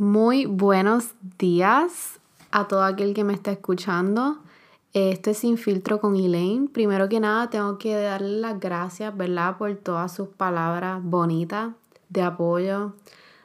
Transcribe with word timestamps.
Muy 0.00 0.46
buenos 0.46 1.10
días 1.38 2.20
a 2.52 2.66
todo 2.68 2.84
aquel 2.84 3.12
que 3.12 3.22
me 3.22 3.34
está 3.34 3.52
escuchando. 3.52 4.38
Este 4.94 5.32
es 5.32 5.36
Sin 5.36 5.58
Filtro 5.58 6.00
con 6.00 6.16
Elaine. 6.16 6.68
Primero 6.68 7.10
que 7.10 7.20
nada, 7.20 7.50
tengo 7.50 7.76
que 7.76 7.94
darle 7.96 8.40
las 8.40 8.58
gracias, 8.58 9.14
¿verdad?, 9.14 9.58
por 9.58 9.76
todas 9.76 10.10
sus 10.14 10.28
palabras 10.28 11.02
bonitas 11.04 11.74
de 12.08 12.22
apoyo, 12.22 12.94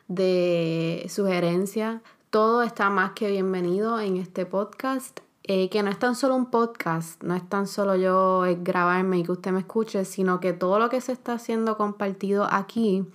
de 0.07 1.05
sugerencia. 1.10 2.02
Todo 2.30 2.64
está 2.64 2.90
más 2.90 3.12
que 3.12 3.30
bienvenido 3.30 4.00
en 4.00 4.16
este 4.16 4.46
podcast. 4.46 5.20
Eh, 5.44 5.68
que 5.68 5.84
no 5.84 5.90
es 5.90 6.00
tan 6.00 6.16
solo 6.16 6.38
un 6.38 6.46
podcast, 6.46 7.22
no 7.22 7.36
es 7.36 7.48
tan 7.50 7.68
solo 7.68 7.98
yo 7.98 8.46
grabarme 8.62 9.20
y 9.20 9.24
que 9.24 9.34
usted 9.34 9.52
me 9.52 9.60
escuche, 9.60 10.06
sino 10.06 10.40
que 10.40 10.54
todo 10.54 10.80
lo 10.80 10.88
que 10.88 11.02
se 11.02 11.12
está 11.12 11.34
haciendo 11.34 11.76
compartido 11.76 12.48
aquí 12.50 13.06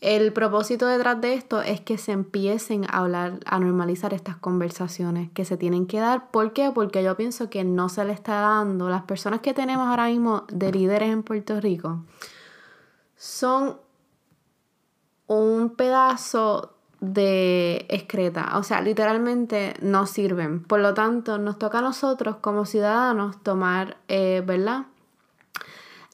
el 0.00 0.32
propósito 0.32 0.86
detrás 0.86 1.20
de 1.20 1.34
esto 1.34 1.60
es 1.60 1.80
que 1.80 1.98
se 1.98 2.12
empiecen 2.12 2.84
a 2.84 2.98
hablar, 2.98 3.40
a 3.44 3.58
normalizar 3.58 4.14
estas 4.14 4.36
conversaciones 4.36 5.30
que 5.32 5.44
se 5.44 5.58
tienen 5.58 5.86
que 5.86 6.00
dar. 6.00 6.30
¿Por 6.30 6.54
qué? 6.54 6.70
Porque 6.74 7.02
yo 7.02 7.16
pienso 7.16 7.50
que 7.50 7.64
no 7.64 7.88
se 7.90 8.04
le 8.04 8.12
está 8.12 8.40
dando. 8.40 8.88
Las 8.88 9.02
personas 9.02 9.40
que 9.40 9.52
tenemos 9.52 9.86
ahora 9.86 10.06
mismo 10.06 10.44
de 10.50 10.72
líderes 10.72 11.10
en 11.10 11.22
Puerto 11.22 11.60
Rico 11.60 12.04
son 13.16 13.76
un 15.26 15.70
pedazo 15.76 16.74
de 17.00 17.84
excreta. 17.90 18.56
O 18.56 18.62
sea, 18.62 18.80
literalmente 18.80 19.74
no 19.82 20.06
sirven. 20.06 20.62
Por 20.62 20.80
lo 20.80 20.94
tanto, 20.94 21.36
nos 21.36 21.58
toca 21.58 21.80
a 21.80 21.82
nosotros 21.82 22.36
como 22.40 22.64
ciudadanos 22.64 23.42
tomar, 23.42 23.98
eh, 24.08 24.42
¿verdad? 24.46 24.86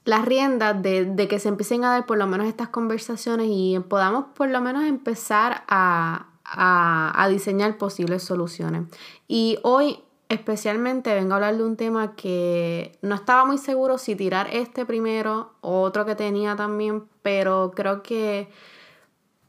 Las 0.06 0.24
riendas 0.24 0.80
de, 0.80 1.26
que 1.28 1.38
se 1.40 1.48
empiecen 1.48 1.84
a 1.84 1.90
dar 1.90 2.06
por 2.06 2.16
lo 2.16 2.26
menos 2.28 2.46
estas 2.46 2.68
conversaciones 2.68 3.48
y 3.50 3.78
podamos 3.88 4.26
por 4.36 4.48
lo 4.48 4.60
menos 4.60 4.84
empezar 4.84 5.64
a, 5.66 6.28
a, 6.44 7.28
diseñar 7.28 7.76
posibles 7.76 8.22
soluciones. 8.22 8.84
Y 9.26 9.58
hoy 9.64 9.98
especialmente 10.28 11.12
vengo 11.12 11.32
a 11.32 11.36
hablar 11.36 11.56
de 11.56 11.64
un 11.64 11.76
tema 11.76 12.14
que 12.14 12.96
no 13.02 13.16
estaba 13.16 13.44
muy 13.44 13.58
seguro 13.58 13.98
si 13.98 14.14
tirar 14.14 14.48
este 14.52 14.86
primero 14.86 15.54
o 15.60 15.82
otro 15.82 16.06
que 16.06 16.14
tenía 16.14 16.54
también, 16.54 17.04
pero 17.22 17.72
creo 17.74 18.04
que 18.04 18.48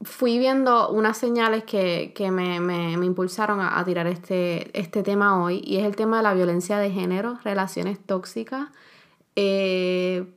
fui 0.02 0.38
viendo 0.38 0.90
unas 0.90 1.18
señales 1.18 1.62
que, 1.62 2.12
me, 2.32 2.58
me, 2.58 2.92
impulsaron 3.06 3.60
a, 3.60 3.84
tirar 3.84 4.08
este, 4.08 4.76
este 4.78 5.04
tema 5.04 5.40
hoy 5.40 5.62
y 5.64 5.76
es 5.76 5.84
el 5.84 5.94
tema 5.94 6.16
de 6.16 6.24
la 6.24 6.34
violencia 6.34 6.78
de 6.78 6.90
género, 6.90 7.38
relaciones 7.44 8.00
tóxicas. 8.00 8.70
Eh, 9.36 10.34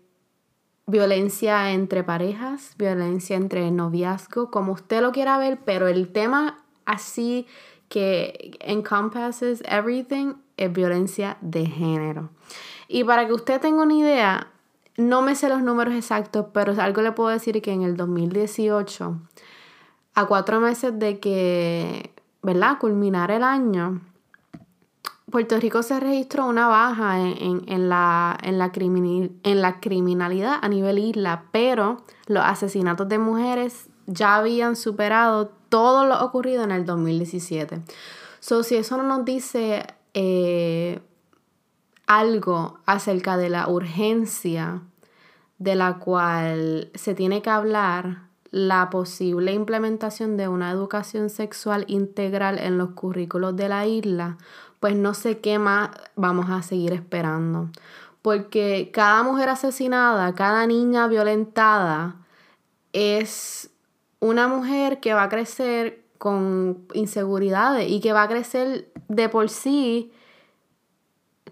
violencia 0.88 1.72
entre 1.72 2.04
parejas, 2.04 2.74
violencia 2.78 3.36
entre 3.36 3.70
noviazgo, 3.72 4.52
como 4.52 4.74
usted 4.74 5.02
lo 5.02 5.12
quiera 5.12 5.38
ver, 5.38 5.60
pero 5.64 5.88
el 5.88 6.12
tema 6.12 6.64
así 6.86 7.48
que 7.90 8.58
encompasses 8.62 9.64
everything 9.66 10.34
es 10.58 10.72
violencia 10.72 11.38
de 11.42 11.66
género. 11.66 12.30
Y 12.88 13.04
para 13.04 13.26
que 13.28 13.34
usted 13.34 13.60
tenga 13.62 13.84
una 13.84 13.94
idea, 13.94 14.48
no 14.98 15.22
me 15.22 15.36
sé 15.36 15.50
los 15.50 15.62
números 15.62 15.94
exactos, 15.94 16.48
pero 16.54 16.74
algo 16.82 17.02
le 17.02 17.12
puedo 17.12 17.30
decir 17.30 17.62
que 17.62 17.72
en 17.72 17.84
el 17.84 17.98
2018, 17.98 19.20
a 20.14 20.26
cuatro 20.26 20.60
meses 20.60 20.98
de 20.98 21.20
que, 21.20 22.14
¿verdad?, 22.42 22.78
culminar 22.80 23.32
el 23.32 23.44
año, 23.44 24.02
Puerto 25.32 25.60
Rico 25.60 25.82
se 25.82 26.00
registró 26.00 26.46
una 26.46 26.68
baja 26.68 27.20
en, 27.20 27.90
la, 27.90 28.38
en, 28.44 28.60
la 28.60 28.72
en 28.74 29.62
la 29.62 29.80
criminalidad 29.80 30.60
a 30.62 30.70
nivel 30.70 31.00
isla, 31.00 31.46
pero 31.52 32.04
los 32.28 32.44
asesinatos 32.44 33.08
de 33.10 33.18
mujeres 33.18 33.88
ya 34.06 34.36
habían 34.36 34.76
superado 34.76 35.52
todo 35.70 36.06
lo 36.06 36.24
ocurrido 36.24 36.64
en 36.64 36.72
el 36.72 36.86
2017. 36.86 37.82
So, 38.40 38.64
si 38.64 38.76
eso 38.76 38.98
no 38.98 39.04
nos 39.04 39.26
dice 39.26 39.88
eh, 40.14 41.00
algo 42.08 42.80
acerca 42.86 43.38
de 43.38 43.50
la 43.50 43.70
urgencia 43.70 44.82
de 45.60 45.76
la 45.76 46.00
cual 46.00 46.92
se 46.96 47.14
tiene 47.14 47.42
que 47.42 47.50
hablar 47.50 48.24
la 48.50 48.90
posible 48.90 49.54
implementación 49.54 50.36
de 50.36 50.50
una 50.50 50.72
educación 50.72 51.30
sexual 51.30 51.86
integral 51.88 52.60
en 52.60 52.78
los 52.78 52.90
currículos 52.90 53.56
de 53.56 53.70
la 53.70 53.88
isla, 53.88 54.38
pues 54.82 54.96
no 54.96 55.14
sé 55.14 55.40
qué 55.40 55.60
más 55.60 55.92
vamos 56.18 56.50
a 56.50 56.64
seguir 56.64 56.92
esperando. 56.92 57.70
Porque 58.22 58.90
cada 58.92 59.24
mujer 59.24 59.48
asesinada, 59.48 60.36
cada 60.36 60.68
niña 60.68 61.08
violentada 61.08 62.16
es 62.92 63.70
una 64.20 64.48
mujer 64.48 65.00
que 65.00 65.14
va 65.14 65.24
a 65.24 65.30
crecer 65.30 66.04
con 66.18 66.86
inseguridades 66.94 67.90
y 67.90 68.02
que 68.02 68.12
va 68.12 68.24
a 68.24 68.28
crecer 68.28 68.92
de 69.08 69.30
por 69.30 69.50
sí 69.50 70.12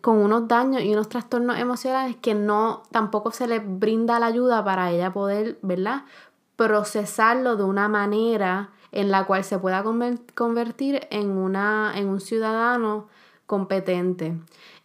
con 0.02 0.18
unos 0.18 0.48
daños 0.48 0.82
y 0.82 0.94
unos 0.94 1.08
trastornos 1.10 1.58
emocionales 1.60 2.16
que 2.18 2.34
no 2.34 2.84
tampoco 2.92 3.32
se 3.32 3.48
le 3.48 3.60
brinda 3.60 4.20
la 4.20 4.28
ayuda 4.28 4.64
para 4.64 4.92
ella 4.92 5.14
poder, 5.14 5.60
¿verdad? 5.62 6.04
procesarlo 6.56 7.56
de 7.56 7.64
una 7.64 7.88
manera 7.88 8.72
en 8.92 9.12
la 9.12 9.26
cual 9.26 9.44
se 9.44 9.60
pueda 9.60 9.84
convertir 10.36 11.08
en, 11.12 11.30
una, 11.30 11.94
en 11.96 12.08
un 12.08 12.20
ciudadano 12.20 13.08
competente. 13.46 14.38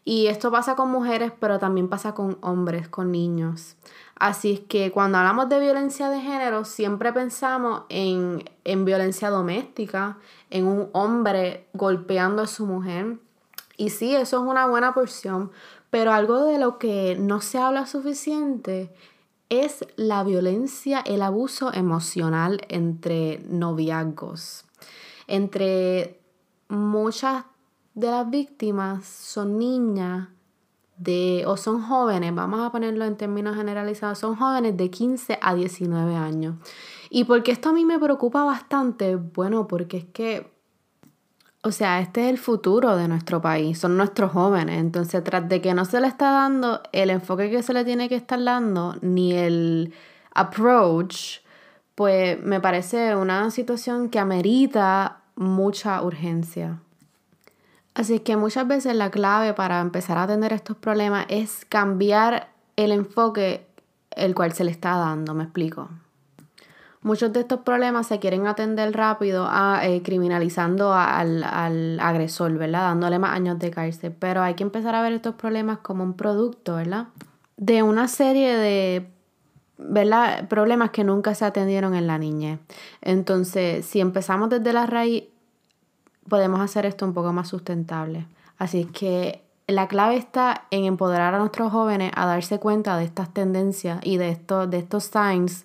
Y 0.04 0.26
esto 0.26 0.50
pasa 0.50 0.76
con 0.76 0.90
mujeres, 0.90 1.32
pero 1.38 1.58
también 1.58 1.88
pasa 1.88 2.14
con 2.14 2.36
hombres, 2.42 2.88
con 2.88 3.10
niños. 3.10 3.76
Así 4.16 4.52
es 4.52 4.60
que 4.60 4.92
cuando 4.92 5.18
hablamos 5.18 5.48
de 5.48 5.58
violencia 5.58 6.10
de 6.10 6.20
género, 6.20 6.64
siempre 6.64 7.12
pensamos 7.12 7.82
en, 7.88 8.44
en 8.64 8.84
violencia 8.84 9.30
doméstica, 9.30 10.18
en 10.50 10.66
un 10.66 10.88
hombre 10.92 11.66
golpeando 11.72 12.42
a 12.42 12.46
su 12.46 12.66
mujer. 12.66 13.16
Y 13.76 13.90
sí, 13.90 14.14
eso 14.14 14.36
es 14.36 14.42
una 14.42 14.66
buena 14.66 14.94
porción, 14.94 15.50
pero 15.90 16.12
algo 16.12 16.44
de 16.44 16.58
lo 16.58 16.78
que 16.78 17.16
no 17.18 17.40
se 17.40 17.58
habla 17.58 17.86
suficiente 17.86 18.90
es 19.48 19.86
la 19.96 20.24
violencia, 20.24 21.00
el 21.00 21.22
abuso 21.22 21.72
emocional 21.72 22.60
entre 22.68 23.40
noviazgos. 23.48 24.64
Entre 25.26 26.20
muchas 26.68 27.44
de 27.94 28.10
las 28.10 28.28
víctimas 28.28 29.06
son 29.06 29.58
niñas 29.58 30.28
de, 30.96 31.44
o 31.46 31.56
son 31.56 31.82
jóvenes, 31.82 32.34
vamos 32.34 32.60
a 32.60 32.70
ponerlo 32.70 33.04
en 33.04 33.16
términos 33.16 33.56
generalizados, 33.56 34.18
son 34.18 34.36
jóvenes 34.36 34.76
de 34.76 34.90
15 34.90 35.38
a 35.40 35.54
19 35.54 36.14
años. 36.14 36.56
¿Y 37.10 37.24
porque 37.24 37.52
esto 37.52 37.70
a 37.70 37.72
mí 37.72 37.84
me 37.84 37.98
preocupa 37.98 38.44
bastante? 38.44 39.16
Bueno, 39.16 39.66
porque 39.66 39.98
es 39.98 40.04
que, 40.06 40.53
o 41.64 41.72
sea, 41.72 42.00
este 42.00 42.26
es 42.26 42.30
el 42.30 42.38
futuro 42.38 42.94
de 42.94 43.08
nuestro 43.08 43.40
país, 43.40 43.78
son 43.78 43.96
nuestros 43.96 44.32
jóvenes. 44.32 44.78
Entonces, 44.78 45.24
tras 45.24 45.48
de 45.48 45.62
que 45.62 45.72
no 45.72 45.86
se 45.86 45.98
le 45.98 46.06
está 46.06 46.30
dando 46.30 46.82
el 46.92 47.08
enfoque 47.08 47.50
que 47.50 47.62
se 47.62 47.72
le 47.72 47.86
tiene 47.86 48.10
que 48.10 48.16
estar 48.16 48.42
dando, 48.44 48.96
ni 49.00 49.32
el 49.32 49.94
approach, 50.34 51.38
pues 51.94 52.38
me 52.42 52.60
parece 52.60 53.16
una 53.16 53.50
situación 53.50 54.10
que 54.10 54.18
amerita 54.18 55.22
mucha 55.36 56.02
urgencia. 56.02 56.80
Así 57.94 58.20
que 58.20 58.36
muchas 58.36 58.68
veces 58.68 58.94
la 58.94 59.10
clave 59.10 59.54
para 59.54 59.80
empezar 59.80 60.18
a 60.18 60.24
atender 60.24 60.52
estos 60.52 60.76
problemas 60.76 61.24
es 61.30 61.64
cambiar 61.64 62.48
el 62.76 62.92
enfoque 62.92 63.66
el 64.10 64.34
cual 64.34 64.52
se 64.52 64.64
le 64.64 64.70
está 64.70 64.96
dando, 64.96 65.32
me 65.32 65.44
explico. 65.44 65.88
Muchos 67.04 67.32
de 67.32 67.40
estos 67.40 67.60
problemas 67.60 68.06
se 68.06 68.18
quieren 68.18 68.46
atender 68.46 68.92
rápido 68.96 69.46
a, 69.48 69.86
eh, 69.86 70.02
criminalizando 70.02 70.92
al, 70.92 71.44
al, 71.44 72.00
agresor, 72.00 72.54
¿verdad? 72.54 72.88
Dándole 72.88 73.18
más 73.18 73.36
años 73.36 73.58
de 73.58 73.70
cárcel. 73.70 74.12
Pero 74.18 74.42
hay 74.42 74.54
que 74.54 74.64
empezar 74.64 74.94
a 74.94 75.02
ver 75.02 75.12
estos 75.12 75.34
problemas 75.34 75.78
como 75.78 76.02
un 76.02 76.14
producto, 76.14 76.76
¿verdad? 76.76 77.08
De 77.58 77.82
una 77.82 78.08
serie 78.08 78.56
de 78.56 79.06
¿verdad? 79.76 80.48
problemas 80.48 80.90
que 80.90 81.04
nunca 81.04 81.34
se 81.34 81.44
atendieron 81.44 81.94
en 81.94 82.06
la 82.06 82.18
niñez. 82.18 82.58
Entonces, 83.02 83.84
si 83.84 84.00
empezamos 84.00 84.48
desde 84.48 84.72
la 84.72 84.86
raíz, 84.86 85.24
podemos 86.28 86.60
hacer 86.60 86.86
esto 86.86 87.04
un 87.04 87.14
poco 87.14 87.32
más 87.32 87.48
sustentable. 87.48 88.26
Así 88.58 88.80
es 88.80 88.86
que 88.86 89.42
la 89.66 89.88
clave 89.88 90.16
está 90.16 90.64
en 90.70 90.84
empoderar 90.84 91.34
a 91.34 91.38
nuestros 91.38 91.72
jóvenes 91.72 92.12
a 92.14 92.26
darse 92.26 92.58
cuenta 92.58 92.96
de 92.96 93.04
estas 93.04 93.32
tendencias 93.32 94.00
y 94.02 94.16
de, 94.16 94.30
estos, 94.30 94.70
de 94.70 94.78
estos 94.78 95.04
signs, 95.04 95.64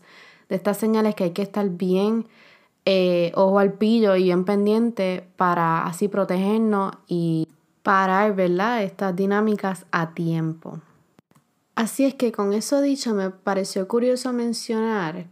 de 0.50 0.56
estas 0.56 0.78
señales 0.78 1.16
que 1.16 1.25
hay 1.25 1.31
que 1.31 1.42
estar 1.42 1.69
bien 1.69 2.28
eh, 2.86 3.31
ojo 3.36 3.60
al 3.60 3.74
pillo 3.74 4.16
y 4.16 4.24
bien 4.24 4.46
pendiente 4.46 5.28
para 5.36 5.86
así 5.86 6.07
protegernos 6.07 6.94
y 7.07 7.48
parar, 7.84 8.36
¿verdad? 8.36 8.84
Estas 8.84 9.16
dinámicas 9.16 9.86
a 9.92 10.13
tiempo. 10.13 10.80
Así 11.75 12.04
es 12.06 12.16
que 12.16 12.31
con 12.31 12.54
eso 12.54 12.81
dicho, 12.81 13.13
me 13.13 13.30
pareció 13.30 13.88
curioso 13.88 14.34
mencionar 14.34 15.28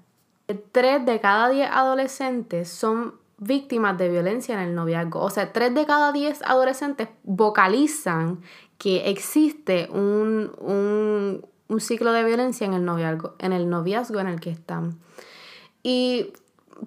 que 0.48 0.54
3 0.54 1.06
de 1.06 1.20
cada 1.20 1.50
10 1.50 1.70
adolescentes 1.72 2.70
son 2.70 3.16
víctimas 3.38 3.98
de 3.98 4.10
violencia 4.10 4.56
en 4.56 4.62
el 4.62 4.76
noviazgo. 4.76 5.22
O 5.22 5.30
sea, 5.30 5.52
3 5.52 5.76
de 5.76 5.86
cada 5.86 6.12
10 6.12 6.42
adolescentes 6.44 7.10
vocalizan 7.24 8.42
que 8.78 9.10
existe 9.10 9.90
un, 9.92 10.52
un, 10.60 11.46
ciclo 11.80 12.12
de 12.12 12.24
violencia 12.24 12.66
en 12.66 12.74
el, 12.74 12.86
noviazgo, 12.86 13.36
en 13.40 13.54
el 13.54 13.70
noviazgo 13.70 14.20
en 14.20 14.28
el 14.28 14.40
que 14.40 14.50
están. 14.50 15.00
Y 15.84 16.34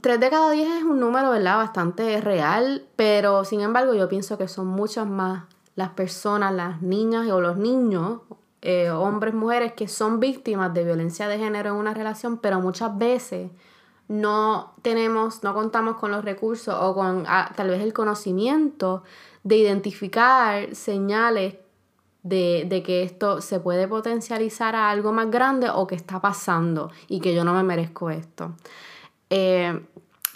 3 0.01 0.21
de 0.21 0.31
cada 0.31 0.51
10 0.51 0.69
es 0.79 0.83
un 0.85 1.01
número, 1.01 1.31
¿verdad? 1.31 1.57
Bastante 1.57 2.21
real, 2.21 2.87
pero 2.97 3.45
sin 3.45 3.61
embargo 3.61 3.95
yo 3.95 4.09
pienso 4.09 4.39
que 4.39 4.49
son 4.49 4.67
muchas 4.67 5.07
más 5.07 5.45
las 5.75 5.91
personas, 5.91 6.53
las 6.53 6.83
niñas 6.83 7.29
o 7.31 7.41
los 7.41 7.57
niños, 7.57 8.21
eh, 8.63 8.91
hombres, 8.91 9.35
mujeres, 9.35 9.73
que 9.73 9.89
son 9.89 10.21
víctimas 10.21 10.75
de 10.75 10.85
violencia 10.85 11.29
de 11.29 11.39
género 11.39 11.71
en 11.71 11.77
una 11.77 11.95
relación, 11.95 12.39
pero 12.39 12.61
muchas 12.61 12.97
veces 12.99 13.51
no 14.09 14.75
tenemos, 14.83 15.43
no 15.43 15.55
contamos 15.55 15.97
con 15.97 16.11
los 16.11 16.25
recursos 16.25 16.75
o 16.79 16.95
con 16.95 17.25
ah, 17.27 17.53
tal 17.57 17.69
vez 17.69 17.81
el 17.81 17.93
conocimiento 17.93 19.03
de 19.45 19.57
identificar 19.57 20.75
señales 20.75 21.55
de, 22.23 22.83
que 22.85 23.03
esto 23.03 23.41
se 23.41 23.61
puede 23.61 23.89
potencializar 23.89 24.75
a 24.77 24.91
algo 24.91 25.13
más 25.13 25.31
grande 25.31 25.71
o 25.71 25.87
que 25.87 25.95
está 25.95 26.21
pasando 26.21 26.91
y 27.09 27.21
que 27.21 27.35
yo 27.35 27.45
no 27.45 27.55
me 27.55 27.63
merezco 27.63 28.11
esto. 28.11 28.55
Eh, 29.31 29.87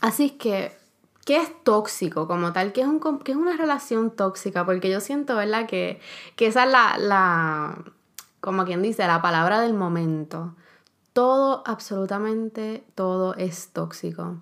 así 0.01 0.31
que, 0.31 0.77
¿qué 1.25 1.37
es 1.37 1.65
tóxico 1.65 2.27
como 2.27 2.53
tal? 2.53 2.73
¿Qué 2.73 2.83
es, 2.83 2.87
un, 2.87 3.01
es 3.25 3.37
una 3.37 3.57
relación 3.57 4.11
tóxica? 4.11 4.65
Porque 4.65 4.91
yo 4.91 5.01
siento, 5.01 5.37
¿verdad? 5.37 5.67
Que, 5.67 6.01
que 6.37 6.47
esa 6.47 6.65
es 6.65 6.73
la, 6.73 6.97
la, 6.99 7.85
como 8.41 8.65
quien 8.65 8.83
dice, 8.83 9.07
la 9.07 9.21
palabra 9.21 9.61
del 9.61 9.75
momento. 9.75 10.55
Todo, 11.13 11.63
absolutamente 11.67 12.85
todo 12.95 13.35
es 13.37 13.71
tóxico. 13.73 14.41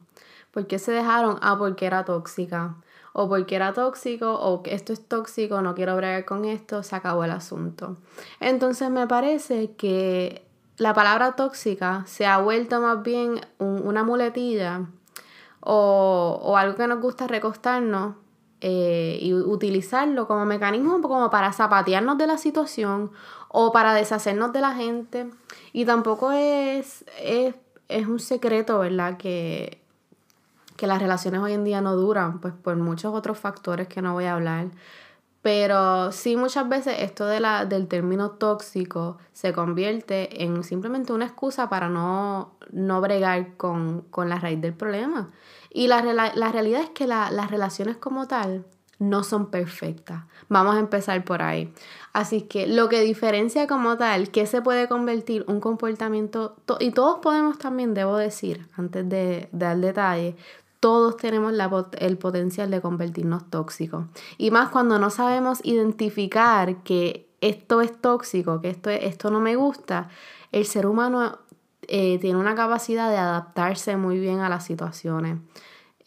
¿Por 0.52 0.66
qué 0.66 0.78
se 0.78 0.92
dejaron? 0.92 1.38
Ah, 1.42 1.56
porque 1.58 1.86
era 1.86 2.04
tóxica 2.04 2.76
o 3.12 3.28
porque 3.28 3.56
era 3.56 3.72
tóxico 3.72 4.32
o 4.32 4.62
que 4.62 4.74
esto 4.74 4.92
es 4.92 5.06
tóxico, 5.06 5.60
no 5.62 5.74
quiero 5.74 5.96
bregar 5.96 6.24
con 6.24 6.44
esto, 6.44 6.82
se 6.82 6.96
acabó 6.96 7.24
el 7.24 7.30
asunto. 7.30 7.96
Entonces 8.40 8.90
me 8.90 9.06
parece 9.06 9.72
que 9.72 10.46
la 10.78 10.94
palabra 10.94 11.32
tóxica 11.32 12.04
se 12.06 12.26
ha 12.26 12.38
vuelto 12.38 12.80
más 12.80 13.02
bien 13.02 13.40
una 13.58 14.02
muletilla 14.04 14.86
o, 15.60 16.54
algo 16.56 16.76
que 16.76 16.86
nos 16.86 17.00
gusta 17.00 17.26
recostarnos 17.26 18.16
eh, 18.60 19.18
y 19.20 19.34
utilizarlo 19.34 20.26
como 20.26 20.44
mecanismo 20.44 21.00
como 21.02 21.30
para 21.30 21.52
zapatearnos 21.52 22.18
de 22.18 22.26
la 22.26 22.38
situación 22.38 23.12
o 23.48 23.72
para 23.72 23.92
deshacernos 23.94 24.52
de 24.52 24.60
la 24.60 24.74
gente. 24.74 25.30
Y 25.72 25.84
tampoco 25.84 26.32
es, 26.32 27.04
es, 27.20 27.54
es 27.88 28.06
un 28.06 28.18
secreto, 28.18 28.78
¿verdad? 28.78 29.18
Que 29.18 29.81
que 30.76 30.86
las 30.86 31.00
relaciones 31.00 31.40
hoy 31.40 31.52
en 31.52 31.64
día 31.64 31.80
no 31.80 31.96
duran, 31.96 32.40
pues 32.40 32.54
por 32.54 32.76
muchos 32.76 33.14
otros 33.14 33.38
factores 33.38 33.88
que 33.88 34.02
no 34.02 34.12
voy 34.12 34.24
a 34.24 34.34
hablar. 34.34 34.68
Pero 35.42 36.12
sí 36.12 36.36
muchas 36.36 36.68
veces 36.68 36.96
esto 37.00 37.26
de 37.26 37.40
la, 37.40 37.64
del 37.64 37.88
término 37.88 38.30
tóxico 38.30 39.18
se 39.32 39.52
convierte 39.52 40.44
en 40.44 40.62
simplemente 40.62 41.12
una 41.12 41.24
excusa 41.24 41.68
para 41.68 41.88
no, 41.88 42.54
no 42.70 43.00
bregar 43.00 43.56
con, 43.56 44.04
la 44.16 44.38
raíz 44.38 44.60
del 44.60 44.72
problema. 44.72 45.30
Y 45.70 45.88
la, 45.88 46.02
la 46.02 46.52
realidad 46.52 46.82
es 46.82 46.90
que 46.90 47.06
las 47.06 47.50
relaciones 47.50 47.96
como 47.96 48.28
tal 48.28 48.64
no 49.02 49.24
son 49.24 49.50
perfectas. 49.50 50.24
Vamos 50.48 50.76
a 50.76 50.78
empezar 50.78 51.24
por 51.24 51.42
ahí. 51.42 51.72
Así 52.12 52.42
que 52.42 52.66
lo 52.66 52.88
que 52.88 53.00
diferencia 53.00 53.66
como 53.66 53.96
tal, 53.96 54.30
que 54.30 54.46
se 54.46 54.62
puede 54.62 54.86
convertir 54.86 55.44
un 55.48 55.60
comportamiento, 55.60 56.56
y 56.78 56.92
todos 56.92 57.18
podemos 57.20 57.58
también, 57.58 57.94
debo 57.94 58.16
decir, 58.16 58.68
antes 58.76 59.08
de 59.08 59.48
dar 59.50 59.76
detalle, 59.78 60.36
todos 60.82 61.16
tenemos 61.16 61.54
el 62.00 62.18
potencial 62.18 62.68
de 62.72 62.80
convertirnos 62.80 63.48
tóxicos. 63.48 64.06
Y 64.36 64.50
más 64.50 64.70
cuando 64.70 64.98
no 64.98 65.10
sabemos 65.10 65.60
identificar 65.62 66.82
que 66.82 67.28
esto 67.40 67.82
es 67.82 67.96
tóxico, 68.00 68.60
que 68.60 68.70
esto, 68.70 68.90
esto 68.90 69.30
no 69.30 69.38
me 69.38 69.54
gusta, 69.54 70.08
el 70.50 70.66
ser 70.66 70.86
humano 70.86 71.38
eh, 71.86 72.18
tiene 72.18 72.36
una 72.36 72.56
capacidad 72.56 73.10
de 73.10 73.16
adaptarse 73.16 73.96
muy 73.96 74.18
bien 74.18 74.40
a 74.40 74.48
las 74.48 74.64
situaciones. 74.64 75.38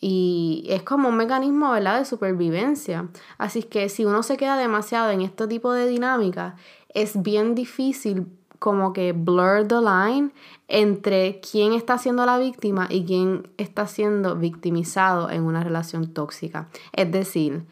Y 0.01 0.66
es 0.68 0.83
como 0.83 1.07
un 1.07 1.16
mecanismo, 1.16 1.72
¿verdad?, 1.72 2.00
de 2.00 2.04
supervivencia. 2.04 3.07
Así 3.38 3.63
que 3.63 3.88
si 3.88 4.04
uno 4.04 4.24
se 4.24 4.36
queda 4.36 4.57
demasiado 4.57 5.10
en 5.12 5.22
este 5.22 5.48
tipo 5.48 5.72
de 5.72 5.88
dinámica, 5.88 6.57
es 6.89 7.24
bien 7.24 7.56
difícil 7.56 8.27
como 8.65 8.94
que 8.94 9.12
blur 9.12 9.67
the 9.67 9.75
line 9.75 10.31
entre 10.67 11.39
quién 11.39 11.73
está 11.73 12.00
siendo 12.00 12.25
la 12.25 12.39
víctima 12.39 12.88
y 12.89 13.06
quién 13.06 13.47
está 13.57 13.85
siendo 13.85 14.38
victimizado 14.38 15.29
en 15.29 15.44
una 15.44 15.63
relación 15.63 16.07
tóxica. 16.07 16.67
Es 16.91 17.12
decir, 17.12 17.63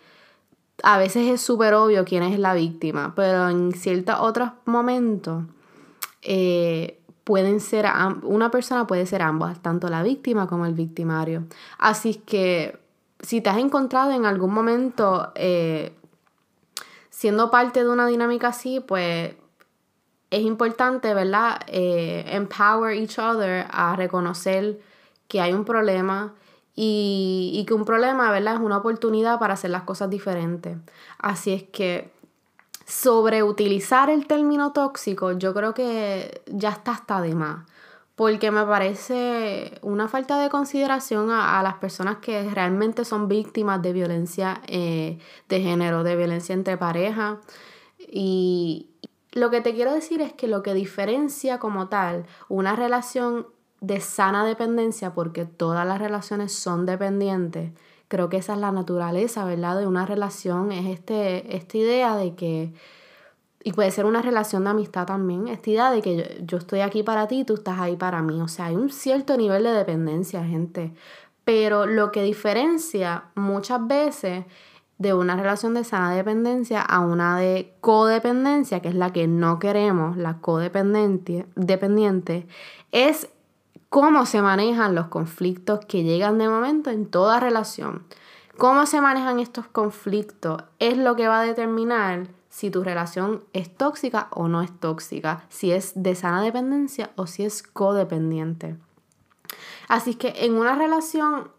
a 0.84 1.00
veces 1.00 1.28
es 1.32 1.42
súper 1.42 1.74
obvio 1.74 2.06
quién 2.06 2.22
es 2.22 2.38
la 2.38 2.54
víctima, 2.54 3.14
pero 3.16 3.50
en 3.50 3.72
ciertos 3.72 4.18
otros 4.20 4.52
momentos 4.66 5.46
eh, 6.22 7.00
pueden 7.24 7.60
ser, 7.60 7.88
una 8.22 8.52
persona 8.52 8.86
puede 8.86 9.08
ser 9.08 9.24
ambas, 9.24 9.64
tanto 9.64 9.88
la 9.88 10.04
víctima 10.04 10.46
como 10.46 10.68
el 10.68 10.76
victimario. 10.76 11.46
Así 11.80 12.22
que 12.24 12.78
si 13.20 13.42
te 13.42 13.50
has 13.50 13.58
encontrado 13.58 14.12
en 14.12 14.28
algún 14.28 14.54
momento 14.54 15.32
eh, 15.34 15.96
siendo 17.10 17.50
parte 17.50 17.84
de 17.84 17.90
una 17.90 18.06
dinámica 18.06 18.50
así, 18.50 18.80
pues 18.80 19.34
es 20.34 20.42
importante, 20.42 21.14
¿verdad? 21.14 21.62
Eh, 21.68 22.26
empower 22.30 22.96
each 22.96 23.20
other 23.20 23.68
a 23.70 23.96
reconocer 23.96 24.80
que 25.28 25.42
hay 25.42 25.54
un 25.54 25.64
problema 25.64 26.34
y, 26.76 27.64
que 27.68 27.74
un 27.76 27.86
problema, 27.86 28.32
¿verdad? 28.32 28.56
Es 28.56 28.60
una 28.60 28.78
oportunidad 28.78 29.38
para 29.38 29.54
hacer 29.54 29.70
las 29.70 29.84
cosas 29.84 30.10
diferentes. 30.10 30.78
Así 31.20 31.54
es 31.54 31.64
que 31.64 32.12
sobreutilizar 32.86 34.10
el 34.10 34.26
término 34.26 34.72
tóxico, 34.74 35.34
yo 35.34 35.54
creo 35.54 35.76
que 35.76 36.42
ya 36.48 36.70
está 36.70 36.92
hasta 36.92 37.22
de 37.22 37.36
más. 37.36 37.66
Porque 38.16 38.52
me 38.52 38.64
parece 38.66 39.80
una 39.82 40.08
falta 40.08 40.40
de 40.40 40.50
consideración 40.50 41.32
a, 41.32 41.62
las 41.64 41.76
personas 41.76 42.18
que 42.18 42.50
realmente 42.50 43.06
son 43.06 43.28
víctimas 43.28 43.82
de 43.82 43.94
violencia 43.94 44.62
eh, 44.68 45.18
de 45.50 45.62
género, 45.62 46.04
de 46.04 46.16
violencia 46.16 46.54
entre 46.54 46.78
parejas. 46.78 47.38
Y, 48.00 48.93
lo 49.34 49.50
que 49.50 49.62
te 49.62 49.74
quiero 49.74 49.94
decir 49.94 50.22
es 50.22 50.34
que 50.34 50.48
lo 50.48 50.64
que 50.64 50.74
diferencia 50.74 51.60
como 51.60 51.88
tal 51.88 52.26
una 52.50 52.76
relación 52.76 53.48
de 53.82 54.00
sana 54.00 54.46
dependencia, 54.46 55.14
porque 55.14 55.46
todas 55.46 55.86
las 55.86 56.00
relaciones 56.00 56.54
son 56.54 56.86
dependientes, 56.86 57.72
creo 58.08 58.30
que 58.30 58.38
esa 58.38 58.54
es 58.54 58.60
la 58.60 58.72
naturaleza, 58.72 59.44
¿verdad? 59.44 59.78
De 59.78 59.88
una 59.88 60.06
relación, 60.06 60.72
es 60.72 60.86
este, 60.86 61.56
esta 61.56 61.78
idea 61.78 62.16
de 62.16 62.36
que, 62.36 62.74
y 63.64 63.74
puede 63.74 63.92
ser 63.92 64.06
una 64.06 64.22
relación 64.22 64.64
de 64.64 64.70
amistad 64.70 65.06
también, 65.06 65.48
esta 65.48 65.70
idea 65.70 65.92
de 65.92 66.02
que 66.02 66.16
yo, 66.18 66.24
yo 66.46 66.58
estoy 66.60 66.80
aquí 66.80 67.04
para 67.04 67.28
ti 67.28 67.40
y 67.40 67.44
tú 67.44 67.56
estás 67.56 67.80
ahí 67.80 67.96
para 67.96 68.22
mí. 68.22 68.40
O 68.40 68.48
sea, 68.48 68.68
hay 68.68 68.76
un 68.76 68.90
cierto 68.90 69.36
nivel 69.36 69.64
de 69.64 69.72
dependencia, 69.72 70.46
gente. 70.46 70.94
Pero 71.44 71.86
lo 71.86 72.12
que 72.12 72.24
diferencia 72.24 73.26
muchas 73.36 73.86
veces 73.86 74.46
de 75.04 75.14
una 75.14 75.36
relación 75.36 75.74
de 75.74 75.84
sana 75.84 76.16
dependencia 76.16 76.82
a 76.82 77.02
una 77.02 77.38
de 77.38 77.76
codependencia, 77.82 78.80
que 78.80 78.88
es 78.88 78.96
la 78.96 79.12
que 79.12 79.28
no 79.28 79.60
queremos, 79.60 80.16
la 80.16 80.40
codependiente, 80.40 81.46
dependiente, 81.56 82.48
es 82.94 83.28
cómo 83.90 84.26
se 84.26 84.42
manejan 84.42 84.96
los 84.96 85.08
conflictos 85.08 85.86
que 85.86 86.04
llegan 86.04 86.38
de 86.38 86.48
momento 86.48 86.90
en 86.90 87.06
toda 87.06 87.42
relación. 87.42 88.04
Cómo 88.58 88.86
se 88.86 89.02
manejan 89.02 89.42
estos 89.42 89.68
conflictos 89.68 90.64
es 90.80 90.98
lo 90.98 91.18
que 91.18 91.28
va 91.28 91.42
a 91.42 91.44
determinar 91.44 92.28
si 92.50 92.72
tu 92.72 92.82
relación 92.82 93.44
es 93.52 93.76
tóxica 93.76 94.30
o 94.32 94.48
no 94.48 94.62
es 94.62 94.72
tóxica, 94.80 95.44
si 95.50 95.74
es 95.74 95.92
de 95.96 96.16
sana 96.16 96.42
dependencia 96.42 97.12
o 97.18 97.28
si 97.28 97.44
es 97.44 97.62
codependiente. 97.62 98.78
Así 99.90 100.16
que 100.16 100.34
en 100.46 100.54
una 100.54 100.76
relación 100.76 101.50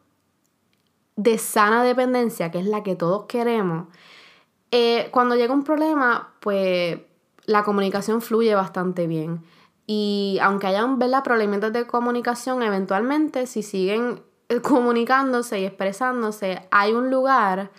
de 1.17 1.39
sana 1.39 1.85
dependencia, 1.85 2.51
que 2.51 2.59
es 2.59 2.67
la 2.67 2.83
que 2.83 2.97
todos 2.97 3.27
queremos, 3.27 3.89
eh, 4.71 5.09
cuando 5.13 5.37
llega 5.37 5.55
un 5.55 5.63
problema, 5.63 6.35
pues 6.41 6.99
la 7.45 7.63
comunicación 7.63 8.21
fluye 8.21 8.55
bastante 8.55 9.07
bien. 9.07 9.43
Y 9.87 10.39
aunque 10.43 10.67
hayan 10.67 10.99
problemas 10.99 11.73
de 11.73 11.87
comunicación, 11.87 12.63
eventualmente 12.63 13.47
si 13.47 13.63
siguen 13.63 14.23
eh, 14.49 14.61
comunicándose 14.61 15.61
y 15.61 15.65
expresándose, 15.65 16.67
hay 16.71 16.93
un 16.93 17.11
lugar 17.11 17.71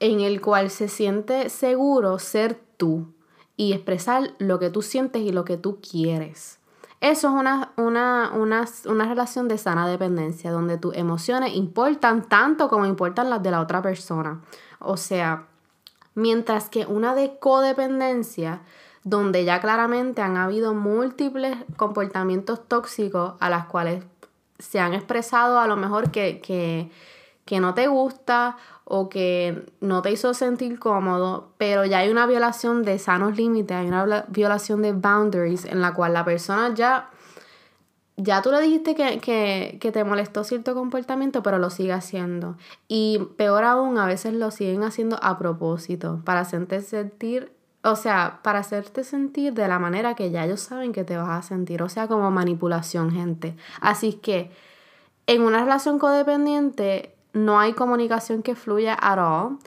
en 0.00 0.20
el 0.20 0.40
cual 0.40 0.70
se 0.70 0.88
siente 0.88 1.50
seguro 1.50 2.18
ser 2.18 2.58
tú 2.76 3.12
y 3.56 3.72
expresar 3.72 4.34
lo 4.38 4.58
que 4.58 4.70
tú 4.70 4.82
sientes 4.82 5.22
y 5.22 5.32
lo 5.32 5.44
que 5.44 5.56
tú 5.56 5.80
quieres. 5.80 6.57
Eso 7.00 7.28
es 7.28 7.34
una, 7.34 7.72
una, 7.76 9.04
relación 9.04 9.46
de 9.46 9.56
sana 9.56 9.88
dependencia, 9.88 10.50
donde 10.50 10.78
tus 10.78 10.96
emociones 10.96 11.54
importan 11.54 12.28
tanto 12.28 12.68
como 12.68 12.86
importan 12.86 13.30
las 13.30 13.42
de 13.42 13.52
la 13.52 13.60
otra 13.60 13.82
persona. 13.82 14.40
O 14.80 14.96
sea, 14.96 15.46
mientras 16.14 16.68
que 16.68 16.86
una 16.86 17.14
de 17.14 17.38
codependencia, 17.38 18.62
donde 19.04 19.44
ya 19.44 19.60
claramente 19.60 20.22
han 20.22 20.36
habido 20.36 20.74
múltiples 20.74 21.56
comportamientos 21.76 22.66
tóxicos 22.66 23.34
a 23.38 23.48
las 23.48 23.66
cuales 23.66 24.04
se 24.58 24.80
han 24.80 24.92
expresado 24.92 25.60
a 25.60 25.68
lo 25.68 25.76
mejor 25.76 26.10
que, 26.10 26.40
que, 26.40 26.90
que 27.44 27.60
no 27.60 27.74
te 27.74 27.86
gusta 27.86 28.56
o 28.90 29.10
que 29.10 29.66
no 29.80 30.00
te 30.00 30.10
hizo 30.10 30.32
sentir 30.32 30.78
cómodo, 30.78 31.52
pero 31.58 31.84
ya 31.84 31.98
hay 31.98 32.08
una 32.08 32.26
violación 32.26 32.82
de 32.82 32.98
sanos 32.98 33.36
límites, 33.36 33.76
hay 33.76 33.86
una 33.86 34.24
violación 34.28 34.80
de 34.80 34.92
boundaries 34.92 35.66
en 35.66 35.82
la 35.82 35.92
cual 35.92 36.14
la 36.14 36.24
persona 36.24 36.74
ya 36.74 37.10
ya 38.20 38.42
tú 38.42 38.50
le 38.50 38.60
dijiste 38.60 38.96
que, 38.96 39.20
que, 39.20 39.78
que, 39.80 39.92
te 39.92 40.02
molestó 40.02 40.42
cierto 40.42 40.74
comportamiento, 40.74 41.40
pero 41.40 41.58
lo 41.58 41.70
sigue 41.70 41.92
haciendo. 41.92 42.56
Y 42.88 43.20
peor 43.36 43.62
aún, 43.62 43.96
a 43.96 44.06
veces 44.06 44.34
lo 44.34 44.50
siguen 44.50 44.82
haciendo 44.82 45.22
a 45.22 45.38
propósito, 45.38 46.20
para 46.24 46.40
hacerte 46.40 46.80
sentir, 46.80 47.52
o 47.84 47.94
sea, 47.94 48.40
para 48.42 48.58
hacerte 48.58 49.04
sentir 49.04 49.52
de 49.52 49.68
la 49.68 49.78
manera 49.78 50.14
que 50.14 50.32
ya 50.32 50.44
ellos 50.44 50.60
saben 50.60 50.90
que 50.90 51.04
te 51.04 51.16
vas 51.16 51.28
a 51.28 51.42
sentir, 51.42 51.80
o 51.80 51.88
sea, 51.88 52.08
como 52.08 52.28
manipulación, 52.32 53.12
gente. 53.12 53.54
Así 53.80 54.14
que 54.14 54.50
en 55.28 55.42
una 55.42 55.62
relación 55.62 56.00
codependiente 56.00 57.14
no 57.32 57.58
hay 57.58 57.72
comunicación 57.72 58.42
que 58.42 58.54
fluya 58.54 58.96
at 59.00 59.18
all. 59.18 59.58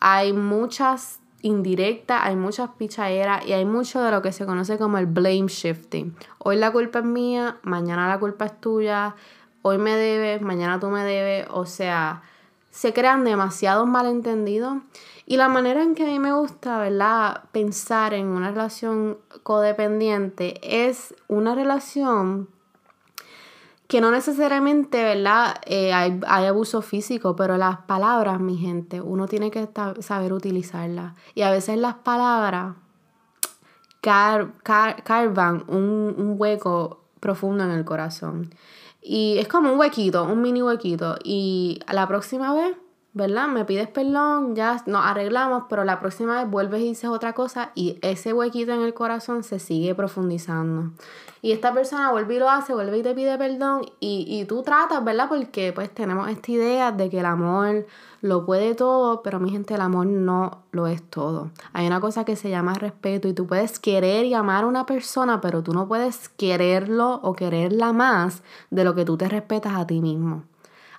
Hay 0.00 0.32
muchas 0.32 1.20
indirecta, 1.42 2.24
hay 2.24 2.36
muchas 2.36 2.70
pichaderas 2.70 3.46
y 3.46 3.52
hay 3.52 3.64
mucho 3.64 4.02
de 4.02 4.10
lo 4.10 4.22
que 4.22 4.32
se 4.32 4.46
conoce 4.46 4.78
como 4.78 4.98
el 4.98 5.06
blame 5.06 5.46
shifting. 5.48 6.14
Hoy 6.38 6.56
la 6.56 6.70
culpa 6.70 7.00
es 7.00 7.04
mía, 7.04 7.58
mañana 7.62 8.08
la 8.08 8.18
culpa 8.18 8.46
es 8.46 8.60
tuya, 8.60 9.14
hoy 9.62 9.78
me 9.78 9.96
debes, 9.96 10.42
mañana 10.42 10.78
tú 10.80 10.88
me 10.88 11.02
debes, 11.04 11.46
o 11.50 11.66
sea, 11.66 12.22
se 12.70 12.92
crean 12.92 13.24
demasiados 13.24 13.86
malentendidos 13.86 14.78
y 15.26 15.36
la 15.36 15.48
manera 15.48 15.82
en 15.82 15.94
que 15.94 16.04
a 16.04 16.06
mí 16.06 16.18
me 16.18 16.32
gusta, 16.32 16.78
¿verdad? 16.78 17.44
Pensar 17.52 18.14
en 18.14 18.26
una 18.26 18.50
relación 18.50 19.18
codependiente 19.42 20.60
es 20.86 21.14
una 21.28 21.54
relación 21.54 22.48
que 23.90 24.00
no 24.00 24.12
necesariamente, 24.12 25.02
¿verdad? 25.02 25.56
Eh, 25.66 25.92
hay, 25.92 26.46
abuso 26.46 26.80
físico, 26.80 27.34
pero 27.34 27.56
las 27.56 27.78
palabras, 27.78 28.38
mi 28.38 28.56
gente, 28.56 29.00
uno 29.00 29.26
tiene 29.26 29.50
que 29.50 29.68
saber 29.98 30.32
utilizarlas. 30.32 31.14
Y 31.34 31.42
a 31.42 31.50
veces 31.50 31.76
las 31.76 31.94
palabras 31.96 32.76
carvan 34.00 35.64
un, 35.66 36.14
un 36.16 36.36
hueco 36.38 37.00
profundo 37.18 37.64
en 37.64 37.72
el 37.72 37.84
corazón. 37.84 38.54
Y 39.02 39.38
es 39.38 39.48
como 39.48 39.72
un 39.72 39.80
huequito, 39.80 40.22
un 40.22 40.40
mini 40.40 40.62
huequito. 40.62 41.16
Y 41.24 41.80
la 41.92 42.06
próxima 42.06 42.54
vez 42.54 42.76
¿verdad? 43.12 43.48
Me 43.48 43.64
pides 43.64 43.88
perdón, 43.88 44.54
ya 44.54 44.82
nos 44.86 45.04
arreglamos, 45.04 45.64
pero 45.68 45.82
la 45.82 45.98
próxima 45.98 46.40
vez 46.40 46.48
vuelves 46.48 46.80
y 46.80 46.90
dices 46.90 47.10
otra 47.10 47.32
cosa 47.32 47.72
y 47.74 47.98
ese 48.02 48.32
huequito 48.32 48.72
en 48.72 48.82
el 48.82 48.94
corazón 48.94 49.42
se 49.42 49.58
sigue 49.58 49.96
profundizando. 49.96 50.92
Y 51.42 51.52
esta 51.52 51.72
persona 51.72 52.10
vuelve 52.10 52.36
y 52.36 52.38
lo 52.38 52.50
hace, 52.50 52.74
vuelve 52.74 52.98
y 52.98 53.02
te 53.02 53.14
pide 53.14 53.38
perdón 53.38 53.86
y, 53.98 54.26
y 54.28 54.44
tú 54.44 54.62
tratas, 54.62 55.02
¿verdad? 55.02 55.28
Porque 55.28 55.72
pues 55.72 55.90
tenemos 55.90 56.28
esta 56.28 56.52
idea 56.52 56.92
de 56.92 57.08
que 57.08 57.20
el 57.20 57.26
amor 57.26 57.86
lo 58.20 58.44
puede 58.44 58.74
todo, 58.74 59.22
pero 59.22 59.40
mi 59.40 59.50
gente, 59.50 59.74
el 59.74 59.80
amor 59.80 60.06
no 60.06 60.62
lo 60.72 60.86
es 60.86 61.02
todo. 61.02 61.50
Hay 61.72 61.86
una 61.86 62.00
cosa 62.00 62.24
que 62.24 62.36
se 62.36 62.50
llama 62.50 62.74
respeto 62.74 63.28
y 63.28 63.32
tú 63.32 63.46
puedes 63.46 63.78
querer 63.78 64.26
y 64.26 64.34
amar 64.34 64.64
a 64.64 64.66
una 64.66 64.84
persona, 64.84 65.40
pero 65.40 65.62
tú 65.62 65.72
no 65.72 65.88
puedes 65.88 66.28
quererlo 66.28 67.20
o 67.22 67.34
quererla 67.34 67.92
más 67.92 68.42
de 68.70 68.84
lo 68.84 68.94
que 68.94 69.04
tú 69.04 69.16
te 69.16 69.28
respetas 69.28 69.74
a 69.74 69.86
ti 69.86 70.00
mismo. 70.00 70.44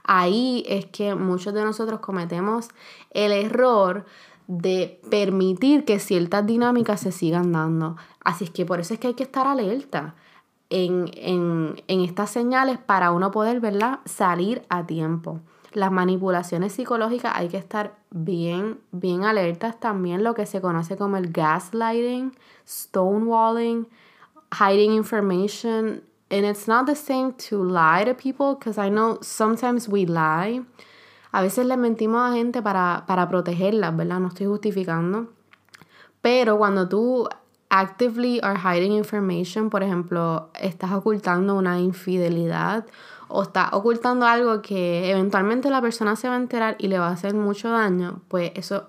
Ahí 0.04 0.64
es 0.68 0.88
que 0.88 1.14
muchos 1.14 1.54
de 1.54 1.64
nosotros 1.64 2.00
cometemos 2.00 2.70
el 3.12 3.32
error 3.32 4.06
de 4.48 5.00
permitir 5.10 5.86
que 5.86 6.00
ciertas 6.00 6.46
dinámicas 6.46 7.02
se 7.02 7.12
sigan 7.12 7.52
dando. 7.52 7.98
Así 8.24 8.46
es 8.46 8.50
que 8.50 8.66
por 8.66 8.80
eso 8.80 8.96
es 8.96 9.00
que 9.00 9.08
hay 9.08 9.14
que 9.14 9.24
estar 9.24 9.46
alerta 9.46 10.16
en, 10.72 11.76
estas 11.88 12.32
señales 12.32 12.78
para 12.80 13.12
uno 13.12 13.32
poder 13.32 13.60
verla 13.60 14.02
salir 14.06 14.64
a 14.70 14.86
tiempo. 14.86 15.40
Las 15.74 15.92
manipulaciones 15.92 16.74
psicológicas 16.74 17.34
hay 17.36 17.48
que 17.48 17.58
estar 17.58 17.96
bien, 18.10 18.80
bien 18.92 19.24
alertas. 19.24 19.80
También 19.80 20.24
lo 20.24 20.34
que 20.34 20.46
se 20.46 20.60
conoce 20.60 20.98
como 20.98 21.18
el 21.18 21.32
gaslighting, 21.32 22.36
stonewalling, 22.66 23.88
hiding 24.52 24.94
information, 24.94 26.02
And 26.32 26.46
it's 26.46 26.66
not 26.66 26.86
the 26.86 26.96
same 26.96 27.34
to 27.50 27.62
lie 27.62 28.06
to 28.06 28.14
people 28.14 28.56
because 28.56 28.78
I 28.78 28.88
know 28.90 29.20
sometimes 29.22 29.90
we 29.90 30.06
lie. 30.06 30.64
A 31.34 31.42
veces 31.42 31.66
le 31.66 31.76
mentimos 31.76 32.22
a 32.22 32.34
gente 32.34 32.62
para, 32.62 33.04
para 33.06 33.28
protegerlas, 33.28 33.96
¿verdad? 33.98 34.22
No 34.22 34.30
estoy 34.30 34.48
justificando. 34.48 35.28
Pero 36.22 36.58
cuando 36.58 36.88
tú 36.88 37.28
actively 37.72 38.40
are 38.44 38.60
hiding 38.60 38.92
information, 38.92 39.70
por 39.70 39.82
ejemplo, 39.82 40.52
estás 40.60 40.92
ocultando 40.92 41.56
una 41.56 41.80
infidelidad 41.80 42.86
o 43.30 43.44
estás 43.44 43.70
ocultando 43.72 44.26
algo 44.28 44.62
que 44.62 45.10
eventualmente 45.10 45.70
la 45.70 45.82
persona 45.82 46.18
se 46.18 46.28
va 46.28 46.36
a 46.36 46.38
enterar 46.38 46.76
y 46.80 46.90
le 46.90 47.00
va 47.00 47.08
a 47.08 47.12
hacer 47.14 47.34
mucho 47.34 47.70
daño, 47.70 48.22
pues 48.28 48.52
eso 48.56 48.76
es 48.76 48.84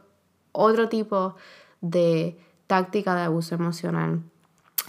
otro 0.50 0.88
tipo 0.88 1.36
de 1.80 2.36
táctica 2.66 3.14
de 3.14 3.22
abuso 3.22 3.54
emocional. 3.54 4.20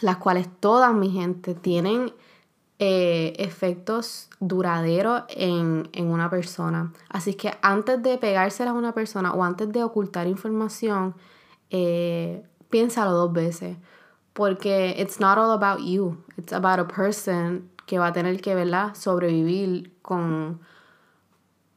Las 0.02 0.18
cuales 0.18 0.50
todas 0.60 0.94
mi 0.94 1.12
gente 1.12 1.54
tienen 1.54 2.12
eh, 2.80 3.34
efectos 3.38 4.30
duraderos 4.40 5.24
en, 5.30 5.88
una 5.96 6.32
persona. 6.32 6.92
Así 7.10 7.36
que 7.36 7.54
antes 7.62 8.02
de 8.02 8.18
pegársela 8.18 8.72
a 8.72 8.74
una 8.74 8.94
persona 8.94 9.34
o 9.34 9.44
antes 9.44 9.72
de 9.72 9.84
ocultar 9.84 10.28
información, 10.28 11.14
eh, 11.70 12.44
piénsalo 12.74 13.12
dos 13.12 13.32
veces. 13.32 13.78
Porque 14.34 14.96
it's 14.98 15.20
not 15.20 15.38
all 15.38 15.52
about 15.52 15.86
you. 15.86 16.18
It's 16.38 16.52
about 16.52 16.80
a 16.80 16.88
person 16.88 17.70
que 17.86 18.00
va 18.00 18.08
a 18.08 18.14
tener 18.14 18.42
que, 18.42 18.56
¿verdad? 18.56 18.96
Sobrevivir 18.96 19.94
con, 20.02 20.60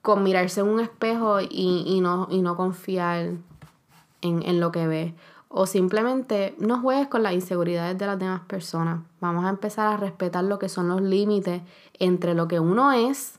con 0.00 0.22
mirarse 0.22 0.60
en 0.60 0.68
un 0.68 0.80
espejo 0.80 1.40
y, 1.42 2.00
no, 2.00 2.28
y 2.30 2.40
no 2.40 2.56
confiar 2.56 3.32
en, 4.22 4.42
en 4.42 4.58
lo 4.58 4.72
que 4.72 4.86
ve 4.86 5.14
o 5.48 5.66
simplemente 5.66 6.54
no 6.58 6.80
juegues 6.80 7.08
con 7.08 7.22
las 7.22 7.32
inseguridades 7.32 7.96
de 7.96 8.06
las 8.06 8.18
demás 8.18 8.42
personas. 8.42 9.00
Vamos 9.20 9.44
a 9.44 9.48
empezar 9.48 9.86
a 9.86 9.96
respetar 9.96 10.44
lo 10.44 10.58
que 10.58 10.68
son 10.68 10.88
los 10.88 11.00
límites 11.00 11.62
entre 11.98 12.34
lo 12.34 12.48
que 12.48 12.60
uno 12.60 12.92
es 12.92 13.38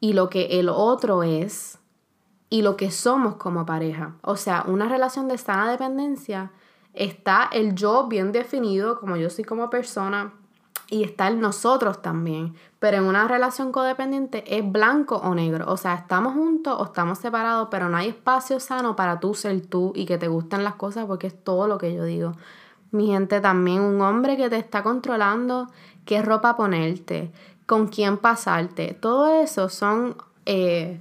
y 0.00 0.12
lo 0.12 0.28
que 0.28 0.60
el 0.60 0.68
otro 0.68 1.22
es 1.22 1.78
y 2.48 2.62
lo 2.62 2.76
que 2.76 2.90
somos 2.90 3.36
como 3.36 3.66
pareja. 3.66 4.14
O 4.22 4.36
sea, 4.36 4.64
una 4.66 4.88
relación 4.88 5.28
de 5.28 5.38
sana 5.38 5.70
dependencia 5.70 6.52
está 6.94 7.48
el 7.52 7.74
yo 7.74 8.06
bien 8.06 8.32
definido, 8.32 8.98
como 8.98 9.16
yo 9.16 9.30
soy 9.30 9.44
como 9.44 9.68
persona, 9.70 10.32
y 10.88 11.02
está 11.02 11.28
el 11.28 11.40
nosotros 11.40 12.00
también. 12.00 12.54
Pero 12.78 12.98
en 12.98 13.04
una 13.04 13.26
relación 13.26 13.72
codependiente 13.72 14.44
es 14.56 14.70
blanco 14.70 15.16
o 15.16 15.34
negro. 15.34 15.64
O 15.68 15.76
sea, 15.76 15.94
estamos 15.94 16.34
juntos 16.34 16.76
o 16.78 16.84
estamos 16.84 17.18
separados, 17.18 17.68
pero 17.70 17.88
no 17.88 17.96
hay 17.96 18.08
espacio 18.08 18.60
sano 18.60 18.94
para 18.94 19.18
tú 19.18 19.34
ser 19.34 19.66
tú 19.66 19.92
y 19.94 20.06
que 20.06 20.18
te 20.18 20.28
gusten 20.28 20.62
las 20.62 20.76
cosas 20.76 21.06
porque 21.06 21.26
es 21.26 21.44
todo 21.44 21.66
lo 21.66 21.78
que 21.78 21.94
yo 21.94 22.04
digo. 22.04 22.32
Mi 22.92 23.08
gente, 23.08 23.40
también 23.40 23.80
un 23.80 24.00
hombre 24.00 24.36
que 24.36 24.48
te 24.48 24.56
está 24.56 24.82
controlando 24.82 25.68
qué 26.04 26.22
ropa 26.22 26.56
ponerte, 26.56 27.32
con 27.66 27.88
quién 27.88 28.16
pasarte. 28.16 28.94
Todo 28.94 29.42
eso 29.42 29.68
son 29.68 30.16
eh, 30.46 31.00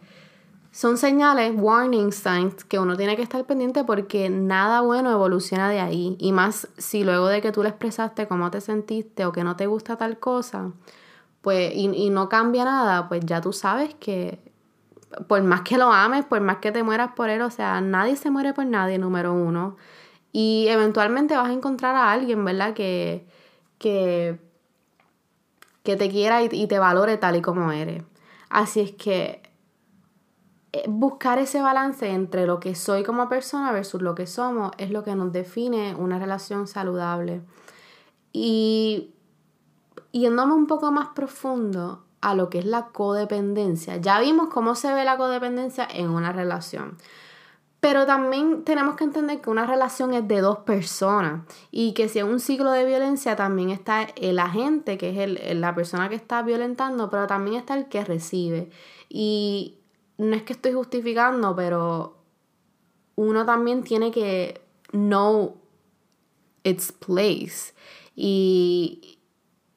son 0.76 0.98
señales, 0.98 1.54
warning 1.56 2.12
signs, 2.12 2.66
que 2.66 2.80
uno 2.80 2.98
tiene 2.98 3.16
que 3.16 3.22
estar 3.22 3.46
pendiente 3.46 3.86
porque 3.86 4.30
nada 4.30 4.82
bueno 4.82 5.10
evoluciona 5.10 5.70
de 5.70 5.80
ahí. 5.80 6.18
Y 6.20 6.34
más 6.34 6.68
si 6.78 7.06
luego 7.06 7.30
de 7.30 7.40
que 7.42 7.54
tú 7.54 7.64
le 7.64 7.70
expresaste 7.70 8.28
cómo 8.28 8.52
te 8.52 8.60
sentiste 8.60 9.26
o 9.26 9.32
que 9.32 9.46
no 9.46 9.56
te 9.56 9.68
gusta 9.68 9.96
tal 9.96 10.20
cosa, 10.20 10.74
pues, 11.42 11.74
y, 11.74 11.86
y 11.86 12.10
no 12.10 12.28
cambia 12.28 12.66
nada, 12.66 13.08
pues 13.08 13.26
ya 13.26 13.40
tú 13.40 13.54
sabes 13.54 13.96
que 13.96 14.38
por 15.30 15.42
más 15.44 15.62
que 15.62 15.78
lo 15.78 15.94
ames, 15.94 16.26
por 16.26 16.42
más 16.42 16.58
que 16.58 16.74
te 16.74 16.84
mueras 16.84 17.12
por 17.16 17.30
él, 17.30 17.42
o 17.42 17.52
sea, 17.52 17.80
nadie 17.80 18.18
se 18.18 18.30
muere 18.30 18.54
por 18.54 18.66
nadie, 18.66 18.98
número 18.98 19.34
uno. 19.34 19.78
Y 20.34 20.68
eventualmente 20.68 21.38
vas 21.38 21.48
a 21.52 21.54
encontrar 21.54 21.96
a 21.96 22.12
alguien, 22.12 22.44
¿verdad? 22.44 22.74
Que, 22.74 23.26
que, 23.78 24.42
que 25.84 25.96
te 25.96 26.10
quiera 26.10 26.44
y, 26.44 26.50
y 26.52 26.68
te 26.68 26.80
valore 26.80 27.16
tal 27.16 27.38
y 27.38 27.42
como 27.42 27.72
eres. 27.72 28.04
Así 28.50 28.82
es 28.82 28.92
que 28.92 29.45
buscar 30.88 31.40
ese 31.40 31.62
balance 31.62 32.10
entre 32.10 32.46
lo 32.46 32.60
que 32.60 32.76
soy 32.76 33.04
como 33.04 33.30
persona 33.30 33.72
versus 33.72 34.02
lo 34.02 34.16
que 34.16 34.28
somos 34.28 34.72
es 34.78 34.92
lo 34.92 35.04
que 35.04 35.16
nos 35.16 35.32
define 35.32 35.96
una 35.96 36.20
relación 36.20 36.68
saludable. 36.68 37.42
Y 38.34 39.14
yéndome 40.12 40.54
un 40.54 40.68
poco 40.68 40.92
más 40.92 41.10
profundo 41.10 42.04
a 42.22 42.34
lo 42.34 42.50
que 42.50 42.60
es 42.60 42.66
la 42.66 42.88
codependencia. 42.88 43.98
Ya 43.98 44.20
vimos 44.20 44.50
cómo 44.50 44.76
se 44.76 44.94
ve 44.94 45.06
la 45.06 45.18
codependencia 45.18 45.88
en 45.92 46.10
una 46.10 46.32
relación. 46.32 46.98
Pero 47.80 48.08
también 48.08 48.64
tenemos 48.64 48.96
que 48.96 49.04
entender 49.04 49.42
que 49.42 49.52
una 49.52 49.68
relación 49.68 50.12
es 50.14 50.28
de 50.28 50.42
dos 50.42 50.60
personas 50.60 51.44
y 51.70 51.94
que 51.94 52.10
si 52.10 52.18
es 52.18 52.26
un 52.26 52.40
ciclo 52.40 52.72
de 52.72 52.84
violencia 52.84 53.36
también 53.36 53.70
está 53.70 54.08
el 54.16 54.40
agente, 54.40 54.98
que 54.98 55.12
es 55.12 55.18
el, 55.20 55.62
la 55.62 55.76
persona 55.76 56.10
que 56.10 56.16
está 56.16 56.42
violentando, 56.42 57.12
pero 57.12 57.28
también 57.28 57.58
está 57.58 57.76
el 57.76 57.88
que 57.88 58.04
recibe. 58.04 58.72
Y 59.08 59.78
no 60.18 60.36
es 60.36 60.44
que 60.44 60.54
estoy 60.54 60.74
justificando, 60.74 61.56
pero 61.56 62.18
uno 63.16 63.46
también 63.46 63.84
tiene 63.84 64.12
que 64.12 64.62
know 64.92 65.58
its 66.64 66.92
place. 66.92 67.74
Y, 68.16 69.20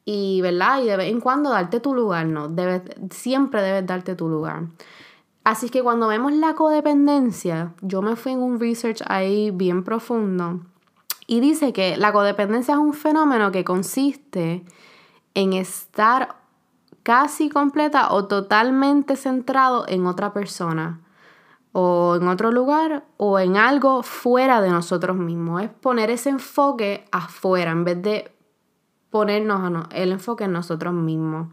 y 0.04 0.40
¿verdad? 0.40 0.83
Y 0.83 0.87
de 0.87 0.97
vez 0.97 1.11
en 1.11 1.21
cuando 1.21 1.50
darte 1.50 1.80
tu 1.80 1.95
lugar, 1.95 2.26
¿no? 2.26 2.49
Debes, 2.49 2.83
siempre 3.11 3.62
debes 3.62 3.87
darte 3.87 4.14
tu 4.14 4.28
lugar. 4.28 4.68
Así 5.45 5.71
que 5.71 5.83
cuando 5.83 6.09
vemos 6.09 6.33
la 6.33 6.54
codependencia, 6.54 7.75
yo 7.80 8.02
me 8.02 8.16
fui 8.16 8.33
en 8.33 8.40
un 8.40 8.61
research 8.61 9.00
ahí 9.07 9.50
bien 9.50 9.83
profundo 9.83 10.61
y 11.26 11.40
dice 11.40 11.73
que 11.73 11.97
la 11.97 12.12
codependencia 12.12 12.73
es 12.75 12.80
un 12.80 12.95
fenómeno 12.95 13.52
que 13.52 13.64
consiste 13.64 14.64
en 15.35 15.52
estar 15.52 16.37
casi 17.08 17.48
completa 17.48 18.12
o 18.12 18.26
totalmente 18.26 19.16
centrado 19.16 19.86
en 19.88 20.06
otra 20.06 20.34
persona 20.34 21.00
o 21.72 22.18
en 22.20 22.28
otro 22.28 22.52
lugar 22.52 23.06
o 23.16 23.38
en 23.38 23.56
algo 23.56 24.02
fuera 24.02 24.60
de 24.60 24.68
nosotros 24.68 25.16
mismos. 25.16 25.62
Es 25.62 25.70
poner 25.70 26.10
ese 26.10 26.28
enfoque 26.28 27.06
afuera 27.10 27.70
en 27.70 27.84
vez 27.84 28.02
de 28.02 28.30
ponernos 29.08 29.86
el 29.90 30.12
enfoque 30.12 30.44
en 30.44 30.52
nosotros 30.52 30.92
mismos. 30.92 31.48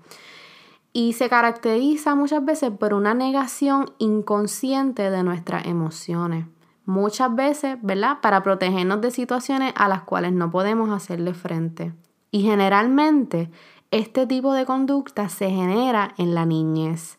Y 0.91 1.13
se 1.13 1.29
caracteriza 1.29 2.15
muchas 2.15 2.43
veces 2.43 2.71
por 2.71 2.93
una 2.93 3.13
negación 3.13 3.93
inconsciente 3.97 5.09
de 5.09 5.23
nuestras 5.23 5.67
emociones. 5.67 6.47
Muchas 6.83 7.33
veces, 7.33 7.77
¿verdad? 7.81 8.19
Para 8.21 8.43
protegernos 8.43 8.99
de 8.99 9.11
situaciones 9.11 9.71
a 9.77 9.87
las 9.87 10.01
cuales 10.01 10.33
no 10.33 10.51
podemos 10.51 10.89
hacerle 10.91 11.33
frente. 11.33 11.93
Y 12.29 12.41
generalmente 12.41 13.49
este 13.95 14.27
tipo 14.27 14.51
de 14.51 14.65
conducta 14.65 15.29
se 15.29 15.49
genera 15.49 16.13
en 16.17 16.35
la 16.35 16.45
niñez. 16.45 17.17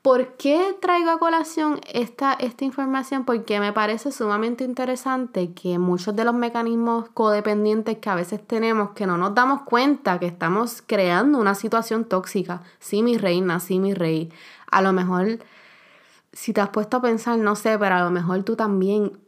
¿Por 0.00 0.36
qué 0.36 0.76
traigo 0.80 1.10
a 1.10 1.18
colación 1.18 1.80
esta, 1.92 2.34
esta 2.34 2.64
información? 2.64 3.24
Porque 3.24 3.58
me 3.58 3.72
parece 3.72 4.12
sumamente 4.12 4.62
interesante 4.62 5.52
que 5.54 5.80
muchos 5.80 6.14
de 6.14 6.24
los 6.24 6.34
mecanismos 6.34 7.08
codependientes 7.08 7.98
que 7.98 8.10
a 8.10 8.14
veces 8.14 8.46
tenemos, 8.46 8.90
que 8.90 9.08
no 9.08 9.18
nos 9.18 9.34
damos 9.34 9.62
cuenta 9.62 10.20
que 10.20 10.26
estamos 10.26 10.84
creando 10.86 11.38
una 11.38 11.56
situación 11.56 12.04
tóxica. 12.04 12.62
Sí, 12.78 13.02
mi 13.02 13.18
reina, 13.18 13.58
sí, 13.58 13.80
mi 13.80 13.92
rey. 13.92 14.32
A 14.70 14.82
lo 14.82 14.92
mejor, 14.92 15.40
si 16.32 16.52
te 16.52 16.60
has 16.60 16.68
puesto 16.68 16.98
a 16.98 17.02
pensar, 17.02 17.38
no 17.38 17.56
sé, 17.56 17.76
pero 17.76 17.96
a 17.96 18.04
lo 18.04 18.10
mejor 18.10 18.44
tú 18.44 18.54
también 18.54 19.18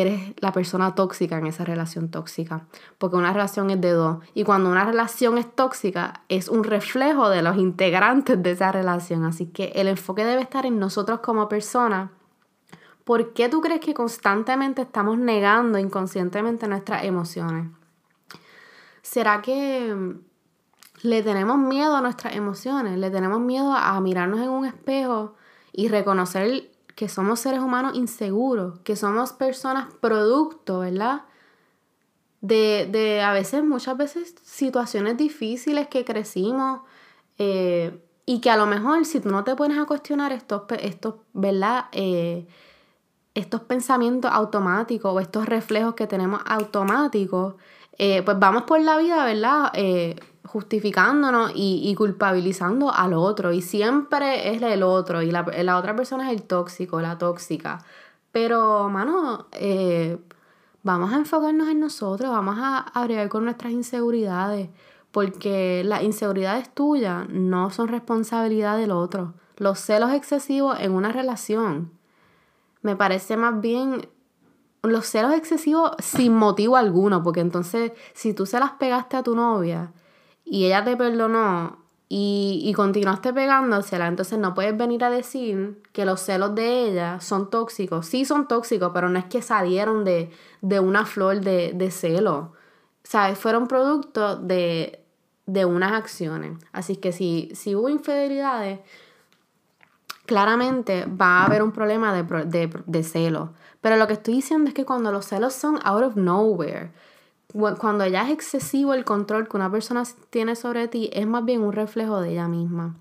eres 0.00 0.34
la 0.40 0.52
persona 0.52 0.94
tóxica 0.94 1.38
en 1.38 1.46
esa 1.46 1.64
relación 1.64 2.10
tóxica, 2.10 2.66
porque 2.98 3.16
una 3.16 3.32
relación 3.32 3.70
es 3.70 3.80
de 3.80 3.90
dos. 3.90 4.18
Y 4.34 4.44
cuando 4.44 4.70
una 4.70 4.84
relación 4.84 5.38
es 5.38 5.54
tóxica, 5.54 6.22
es 6.28 6.48
un 6.48 6.64
reflejo 6.64 7.28
de 7.28 7.42
los 7.42 7.56
integrantes 7.56 8.42
de 8.42 8.50
esa 8.50 8.72
relación. 8.72 9.24
Así 9.24 9.46
que 9.46 9.72
el 9.74 9.88
enfoque 9.88 10.24
debe 10.24 10.42
estar 10.42 10.66
en 10.66 10.78
nosotros 10.78 11.20
como 11.20 11.48
personas. 11.48 12.10
¿Por 13.04 13.32
qué 13.32 13.48
tú 13.48 13.60
crees 13.60 13.80
que 13.80 13.94
constantemente 13.94 14.82
estamos 14.82 15.16
negando 15.18 15.78
inconscientemente 15.78 16.66
nuestras 16.66 17.04
emociones? 17.04 17.68
¿Será 19.02 19.40
que 19.40 19.94
mm, 19.94 20.20
le 21.02 21.22
tenemos 21.22 21.58
miedo 21.58 21.94
a 21.94 22.00
nuestras 22.00 22.34
emociones? 22.34 22.98
¿Le 22.98 23.10
tenemos 23.10 23.40
miedo 23.40 23.72
a 23.72 24.00
mirarnos 24.00 24.40
en 24.40 24.48
un 24.48 24.66
espejo 24.66 25.36
y 25.72 25.88
reconocer 25.88 26.70
que 26.96 27.08
somos 27.10 27.40
seres 27.40 27.60
humanos 27.60 27.94
inseguros, 27.94 28.80
que 28.80 28.96
somos 28.96 29.32
personas 29.32 29.92
producto, 30.00 30.80
¿verdad? 30.80 31.22
De, 32.40 32.88
de 32.90 33.20
a 33.22 33.32
veces, 33.32 33.62
muchas 33.62 33.96
veces, 33.98 34.34
situaciones 34.42 35.16
difíciles 35.18 35.88
que 35.88 36.04
crecimos 36.04 36.80
eh, 37.38 38.02
y 38.24 38.40
que 38.40 38.50
a 38.50 38.56
lo 38.56 38.66
mejor 38.66 39.04
si 39.04 39.20
tú 39.20 39.28
no 39.28 39.44
te 39.44 39.54
pones 39.54 39.78
a 39.78 39.84
cuestionar 39.84 40.32
estos, 40.32 40.62
estos 40.80 41.16
¿verdad? 41.34 41.84
Eh, 41.92 42.48
estos 43.34 43.60
pensamientos 43.60 44.30
automáticos 44.32 45.14
o 45.14 45.20
estos 45.20 45.44
reflejos 45.44 45.94
que 45.94 46.06
tenemos 46.06 46.40
automáticos, 46.46 47.56
eh, 47.98 48.22
pues 48.22 48.38
vamos 48.38 48.62
por 48.62 48.80
la 48.80 48.96
vida, 48.96 49.22
¿verdad? 49.26 49.70
Justificándonos 50.46 51.52
y, 51.54 51.94
culpabilizando 51.96 52.92
al 52.92 53.14
otro. 53.14 53.52
Y 53.52 53.62
siempre 53.62 54.54
es 54.54 54.62
el 54.62 54.82
otro. 54.82 55.22
Y 55.22 55.30
la, 55.30 55.76
otra 55.76 55.94
persona 55.96 56.30
es 56.30 56.36
el 56.36 56.44
tóxico, 56.44 57.00
la 57.00 57.18
tóxica. 57.18 57.78
Pero, 58.32 58.88
mano, 58.88 59.46
eh, 59.52 60.18
vamos 60.82 61.12
a 61.12 61.16
enfocarnos 61.16 61.68
en 61.68 61.80
nosotros, 61.80 62.30
vamos 62.30 62.56
a, 62.58 62.86
a 62.94 63.28
con 63.28 63.44
nuestras 63.44 63.72
inseguridades. 63.72 64.68
Porque 65.10 65.82
las 65.84 66.02
inseguridades 66.02 66.72
tuyas 66.74 67.28
no 67.28 67.70
son 67.70 67.88
responsabilidad 67.88 68.76
del 68.76 68.90
otro. 68.90 69.34
Los 69.56 69.78
celos 69.80 70.12
excesivos 70.12 70.78
en 70.80 70.92
una 70.92 71.10
relación 71.10 71.90
me 72.82 72.94
parece 72.94 73.36
más 73.36 73.60
bien 73.60 74.08
los 74.82 75.06
celos 75.06 75.32
excesivos 75.32 75.92
sin 75.98 76.34
motivo 76.34 76.76
alguno, 76.76 77.22
porque 77.22 77.40
entonces 77.40 77.92
si 78.12 78.34
tú 78.34 78.46
se 78.46 78.60
las 78.60 78.72
pegaste 78.72 79.16
a 79.16 79.22
tu 79.22 79.34
novia 79.34 79.92
y 80.46 80.64
ella 80.64 80.84
te 80.84 80.96
perdonó 80.96 81.84
y, 82.08 82.62
y 82.64 82.72
continuaste 82.72 83.32
pegándosela, 83.32 84.06
entonces 84.06 84.38
no 84.38 84.54
puedes 84.54 84.76
venir 84.76 85.02
a 85.02 85.10
decir 85.10 85.82
que 85.92 86.04
los 86.04 86.20
celos 86.20 86.54
de 86.54 86.84
ella 86.88 87.20
son 87.20 87.50
tóxicos. 87.50 88.06
Sí 88.06 88.24
son 88.24 88.46
tóxicos, 88.46 88.92
pero 88.94 89.08
no 89.08 89.18
es 89.18 89.24
que 89.24 89.42
salieron 89.42 90.04
de, 90.04 90.30
una 90.80 91.04
flor 91.04 91.40
de, 91.40 91.72
de 91.74 91.90
celo. 91.90 92.52
¿Sabes? 93.02 93.38
Fueron 93.38 93.66
producto 93.66 94.36
de, 94.36 95.02
unas 95.46 95.92
acciones. 95.92 96.58
Así 96.72 96.96
que 96.96 97.10
si, 97.10 97.50
si 97.54 97.74
hubo 97.74 97.88
infidelidades, 97.88 98.80
claramente 100.26 101.06
va 101.06 101.40
a 101.40 101.46
haber 101.46 101.62
un 101.62 101.72
problema 101.72 102.14
de, 102.14 102.22
de, 102.44 102.70
de 102.86 103.02
celo. 103.02 103.54
Pero 103.80 103.96
lo 103.96 104.06
que 104.06 104.12
estoy 104.12 104.34
diciendo 104.34 104.68
es 104.68 104.74
que 104.74 104.84
cuando 104.84 105.10
los 105.10 105.26
celos 105.26 105.54
son 105.54 105.80
out 105.82 106.04
of 106.04 106.16
nowhere, 106.16 106.92
cuando 107.52 108.06
ya 108.06 108.24
es 108.24 108.30
excesivo 108.30 108.94
el 108.94 109.04
control 109.04 109.48
que 109.48 109.56
una 109.56 109.70
persona 109.70 110.02
tiene 110.30 110.56
sobre 110.56 110.88
ti, 110.88 111.10
es 111.12 111.26
más 111.26 111.44
bien 111.44 111.62
un 111.62 111.72
reflejo 111.72 112.20
de 112.20 112.32
ella 112.32 112.48
misma. 112.48 112.96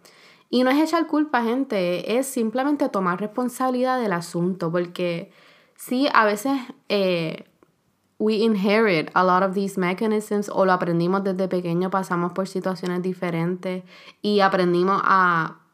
Y 0.50 0.64
no 0.64 0.70
es 0.70 0.78
echar 0.78 1.08
culpa, 1.08 1.44
gente, 1.44 2.18
es 2.18 2.28
simplemente 2.28 2.88
tomar 2.90 3.20
responsabilidad 3.20 4.00
del 4.00 4.14
asunto, 4.14 4.72
porque 4.72 5.32
sí, 5.76 6.08
a 6.14 6.26
veces 6.26 6.54
eh, 6.88 7.46
we 8.20 8.36
inherit 8.36 9.10
a 9.14 9.24
lot 9.24 9.44
of 9.44 9.54
these 9.54 9.80
mechanisms 9.80 10.50
o 10.50 10.66
lo 10.66 10.72
aprendimos 10.72 11.24
desde 11.24 11.48
pequeño, 11.48 11.90
pasamos 11.90 12.32
por 12.32 12.48
situaciones 12.48 13.02
diferentes 13.02 13.84
y 14.22 14.40
aprendimos 14.40 15.02
a 15.04 15.65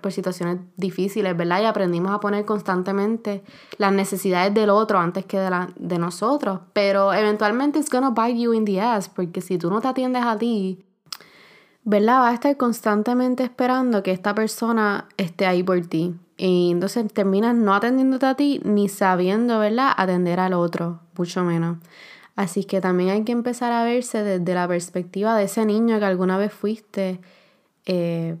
por, 0.00 0.12
situaciones 0.12 0.58
difíciles, 0.76 1.36
¿verdad? 1.36 1.62
Y 1.62 1.64
aprendimos 1.64 2.12
a 2.12 2.20
poner 2.20 2.44
constantemente 2.44 3.42
las 3.78 3.92
necesidades 3.92 4.54
del 4.54 4.70
otro 4.70 4.98
antes 4.98 5.24
que 5.24 5.38
de, 5.38 5.50
la, 5.50 5.68
de 5.76 5.98
nosotros. 5.98 6.60
Pero 6.72 7.12
eventualmente 7.12 7.78
it's 7.78 7.90
gonna 7.90 8.10
bite 8.10 8.38
you 8.38 8.52
in 8.52 8.64
the 8.64 8.80
ass, 8.80 9.08
porque 9.08 9.40
si 9.40 9.58
tú 9.58 9.70
no 9.70 9.80
te 9.80 9.88
atiendes 9.88 10.22
a 10.24 10.38
ti, 10.38 10.84
¿verdad? 11.82 12.20
Vas 12.20 12.30
a 12.30 12.34
estar 12.34 12.56
constantemente 12.56 13.42
esperando 13.42 14.02
que 14.02 14.12
esta 14.12 14.34
persona 14.34 15.08
esté 15.16 15.46
ahí 15.46 15.62
por 15.62 15.80
ti. 15.86 16.14
Y 16.36 16.70
entonces 16.72 17.12
terminas 17.12 17.54
no 17.54 17.74
atendiéndote 17.74 18.26
a 18.26 18.34
ti 18.34 18.60
ni 18.64 18.88
sabiendo, 18.88 19.58
¿verdad? 19.58 19.92
Atender 19.96 20.40
al 20.40 20.52
otro, 20.52 21.00
mucho 21.16 21.44
menos. 21.44 21.78
Así 22.36 22.64
que 22.64 22.80
también 22.80 23.10
hay 23.10 23.24
que 23.24 23.32
empezar 23.32 23.72
a 23.72 23.84
verse 23.84 24.24
desde 24.24 24.54
la 24.54 24.66
perspectiva 24.66 25.36
de 25.36 25.44
ese 25.44 25.64
niño 25.64 25.98
que 25.98 26.04
alguna 26.04 26.36
vez 26.36 26.52
fuiste. 26.52 27.20
Eh, 27.86 28.36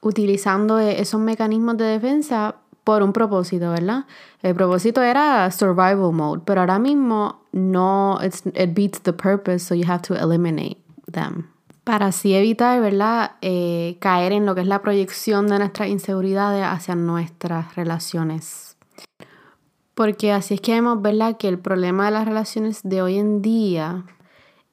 utilizando 0.00 0.78
e-, 0.78 1.00
esos 1.00 1.20
mecanismos 1.20 1.76
de 1.76 1.84
defensa 1.84 2.56
por 2.84 3.02
un 3.02 3.12
propósito, 3.12 3.70
¿verdad? 3.70 4.06
El 4.42 4.54
propósito 4.54 5.02
era 5.02 5.50
survival 5.50 6.12
mode, 6.12 6.42
pero 6.46 6.62
ahora 6.62 6.78
mismo 6.78 7.42
no, 7.52 8.18
it 8.22 8.74
beats 8.74 9.02
the 9.02 9.12
purpose, 9.12 9.58
so 9.58 9.74
you 9.74 9.84
have 9.86 10.00
to 10.00 10.14
eliminate 10.14 10.78
them. 11.12 11.50
Para 11.84 12.06
así 12.06 12.34
evitar, 12.34 12.80
¿verdad? 12.80 13.32
Eh, 13.42 13.98
caer 14.00 14.32
en 14.32 14.46
lo 14.46 14.54
que 14.54 14.62
es 14.62 14.66
la 14.66 14.80
proyección 14.80 15.48
de 15.48 15.58
nuestras 15.58 15.88
inseguridades 15.88 16.64
hacia 16.64 16.94
nuestras 16.94 17.74
relaciones. 17.76 18.78
Porque 19.94 20.32
así 20.32 20.54
es 20.54 20.60
que 20.60 20.72
vemos, 20.72 21.02
¿verdad? 21.02 21.36
Que 21.36 21.48
el 21.48 21.58
problema 21.58 22.06
de 22.06 22.12
las 22.12 22.26
relaciones 22.26 22.80
de 22.84 23.02
hoy 23.02 23.18
en 23.18 23.42
día 23.42 24.04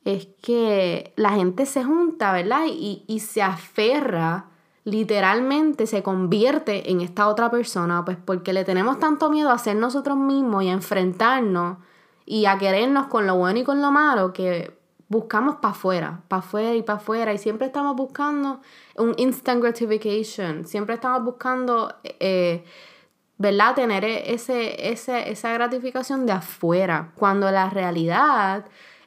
es 0.06 0.28
que 0.42 1.14
la 1.18 1.32
gente 1.32 1.66
se 1.66 1.84
junta, 1.84 2.32
¿verdad? 2.32 2.66
Y, 2.70 3.04
y 3.08 3.20
se 3.20 3.42
aferra 3.42 4.52
literalmente 4.86 5.88
se 5.88 6.04
convierte 6.04 6.92
en 6.92 7.02
esta 7.02 7.28
otra 7.28 7.50
persona, 7.50 8.06
pues 8.06 8.18
porque 8.24 8.54
le 8.54 8.64
tenemos 8.64 9.00
tanto 9.00 9.30
miedo 9.32 9.50
a 9.50 9.58
ser 9.58 9.76
nosotros 9.76 10.16
mismos 10.16 10.64
y 10.64 10.70
a 10.70 10.74
enfrentarnos 10.74 11.80
y 12.26 12.46
a 12.46 12.58
querernos 12.58 13.08
con 13.08 13.28
lo 13.28 13.36
bueno 13.36 13.60
y 13.60 13.64
con 13.64 13.82
lo 13.82 13.92
malo 13.92 14.32
que 14.32 14.78
buscamos 15.08 15.56
para 15.56 15.74
afuera, 15.74 16.22
para 16.28 16.40
afuera 16.40 16.76
y 16.76 16.84
para 16.84 16.98
afuera 16.98 17.34
y 17.34 17.40
siempre 17.40 17.68
estamos 17.68 17.96
buscando 17.96 18.62
un 18.96 19.14
instant 19.18 19.62
gratification, 19.62 20.66
siempre 20.66 20.96
estamos 20.96 21.24
buscando, 21.24 21.96
eh, 22.04 22.64
¿verdad? 23.38 23.74
Tener 23.74 24.06
ese, 24.06 24.92
ese, 24.92 25.32
esa 25.32 25.52
gratificación 25.52 26.28
de 26.28 26.34
afuera, 26.34 27.12
cuando 27.16 27.50
la 27.50 27.72
realidad 27.72 28.66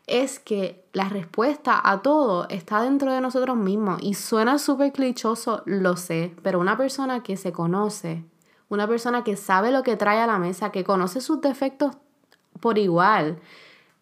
es 0.08 0.38
que 0.38 0.84
la 0.92 1.08
respuesta 1.08 1.80
a 1.82 2.02
todo 2.02 2.48
está 2.48 2.82
dentro 2.82 3.12
de 3.12 3.20
nosotros 3.20 3.56
mismos. 3.56 3.98
Y 4.02 4.14
suena 4.14 4.58
súper 4.58 4.92
clichoso, 4.92 5.62
lo 5.66 5.96
sé, 5.96 6.34
pero 6.42 6.58
una 6.58 6.76
persona 6.76 7.22
que 7.22 7.36
se 7.36 7.52
conoce, 7.52 8.24
una 8.68 8.88
persona 8.88 9.24
que 9.24 9.36
sabe 9.36 9.70
lo 9.70 9.82
que 9.82 9.96
trae 9.96 10.20
a 10.20 10.26
la 10.26 10.38
mesa, 10.38 10.72
que 10.72 10.84
conoce 10.84 11.20
sus 11.20 11.40
defectos 11.40 11.96
por 12.60 12.78
igual, 12.78 13.38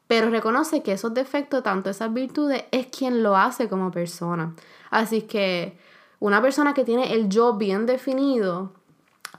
pero 0.07 0.31
reconoce 0.31 0.83
que 0.83 0.93
esos 0.93 1.13
defectos, 1.15 1.63
tanto 1.63 1.91
esas 1.91 2.13
virtudes, 2.13 2.65
es 2.71 2.87
quien 2.87 3.23
lo 3.23 3.37
hace 3.37 3.69
como 3.69 3.91
persona. 3.91 4.55
Así 4.91 5.23
que 5.23 5.77
una 6.21 6.41
persona 6.41 6.75
que 6.75 6.85
tiene 6.85 7.13
el 7.13 7.29
yo 7.29 7.55
bien 7.55 7.87
definido, 7.87 8.73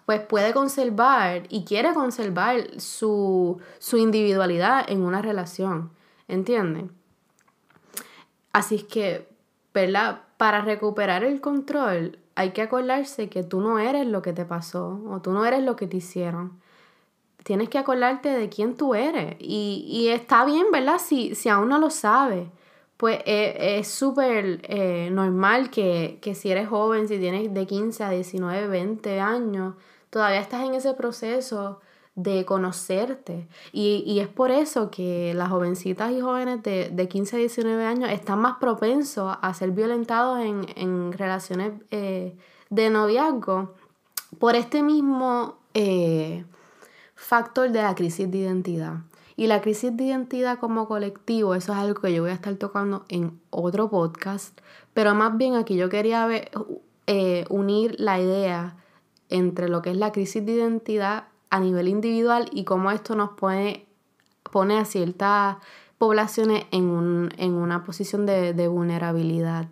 pues 0.05 0.21
puede 0.21 0.53
conservar 0.53 1.43
y 1.49 1.65
quiere 1.65 1.93
conservar 1.93 2.79
su, 2.79 3.59
su 3.79 3.97
individualidad 3.97 4.85
en 4.89 5.01
una 5.01 5.21
relación. 5.21 5.91
¿Entienden? 6.27 6.91
Así 8.51 8.75
es 8.75 8.83
que 8.83 9.27
¿verdad? 9.77 10.21
Para 10.37 10.61
recuperar 10.61 11.23
el 11.23 11.39
control 11.39 12.17
hay 12.33 12.49
que 12.49 12.63
acordarse 12.63 13.29
que 13.29 13.43
tú 13.43 13.61
no 13.61 13.77
eres 13.77 14.07
lo 14.07 14.23
que 14.23 14.33
te 14.33 14.43
pasó 14.43 14.99
o 15.07 15.21
tú 15.21 15.31
no 15.31 15.45
eres 15.45 15.63
lo 15.63 15.75
que 15.75 15.85
te 15.85 15.97
hicieron. 15.97 16.59
Tienes 17.43 17.69
que 17.69 17.77
acordarte 17.77 18.29
de 18.29 18.49
quién 18.49 18.75
tú 18.75 18.95
eres. 18.95 19.35
Y, 19.39 20.07
está 20.09 20.45
bien, 20.45 20.65
¿verdad? 20.71 20.99
Si, 20.99 21.35
si 21.35 21.49
aún 21.49 21.69
no 21.69 21.79
lo 21.79 21.89
sabes 21.89 22.47
pues 22.97 23.19
eh, 23.27 23.77
es 23.79 23.87
súper 23.89 24.61
eh, 24.63 25.09
normal 25.11 25.69
que, 25.69 26.17
que, 26.19 26.33
si 26.33 26.49
eres 26.49 26.67
joven, 26.67 27.07
si 27.07 27.19
tienes 27.19 27.53
de 27.53 27.67
15 27.67 28.03
a 28.03 28.09
19, 28.09 28.67
20 28.67 29.19
años, 29.19 29.75
todavía 30.09 30.39
estás 30.39 30.65
en 30.65 30.73
ese 30.73 30.95
proceso 30.95 31.79
de 32.17 32.45
conocerte. 32.45 33.47
Y, 33.71 34.03
y 34.07 34.19
es 34.19 34.27
por 34.27 34.49
eso 34.49 34.89
que 34.89 35.33
las 35.35 35.49
jovencitas 35.49 36.11
y 36.11 36.19
jóvenes 36.19 36.63
de, 36.63 36.89
de 36.89 37.07
15 37.07 37.35
a 37.35 37.39
19 37.39 37.85
años 37.85 38.09
están 38.09 38.39
más 38.39 38.57
propensos 38.57 39.37
a 39.39 39.53
ser 39.53 39.71
violentados 39.71 40.39
en, 40.39 40.65
en 40.75 41.13
relaciones 41.13 41.73
eh, 41.91 42.35
de 42.71 42.89
noviazgo 42.89 43.75
por 44.39 44.55
este 44.55 44.81
mismo 44.81 45.55
factor 47.13 47.69
de 47.69 47.83
la 47.83 47.93
crisis 47.93 48.29
de 48.31 48.39
identidad. 48.39 48.95
Y 49.35 49.45
la 49.45 49.61
crisis 49.61 49.95
de 49.95 50.05
identidad 50.05 50.57
como 50.57 50.87
colectivo, 50.87 51.53
eso 51.53 51.71
es 51.71 51.77
algo 51.77 52.01
que 52.01 52.11
yo 52.11 52.23
voy 52.23 52.31
a 52.31 52.33
estar 52.33 52.55
tocando 52.55 53.05
en 53.09 53.39
otro 53.51 53.91
podcast, 53.91 54.59
pero 54.95 55.13
más 55.13 55.37
bien 55.37 55.53
aquí 55.53 55.75
yo 55.75 55.89
quería 55.89 56.27
eh, 57.05 57.45
unir 57.49 57.95
la 57.99 58.19
idea 58.19 58.75
entre 59.29 59.69
lo 59.69 59.83
que 59.83 59.91
es 59.91 59.97
la 59.97 60.11
crisis 60.11 60.43
de 60.43 60.53
identidad 60.53 61.25
a 61.49 61.59
nivel 61.59 61.87
individual 61.87 62.49
y 62.51 62.63
cómo 62.63 62.91
esto 62.91 63.15
nos 63.15 63.31
pone, 63.31 63.87
pone 64.51 64.77
a 64.77 64.85
ciertas 64.85 65.57
poblaciones 65.97 66.65
en, 66.71 66.89
un, 66.89 67.29
en 67.37 67.53
una 67.53 67.83
posición 67.83 68.25
de, 68.25 68.53
de 68.53 68.67
vulnerabilidad 68.67 69.67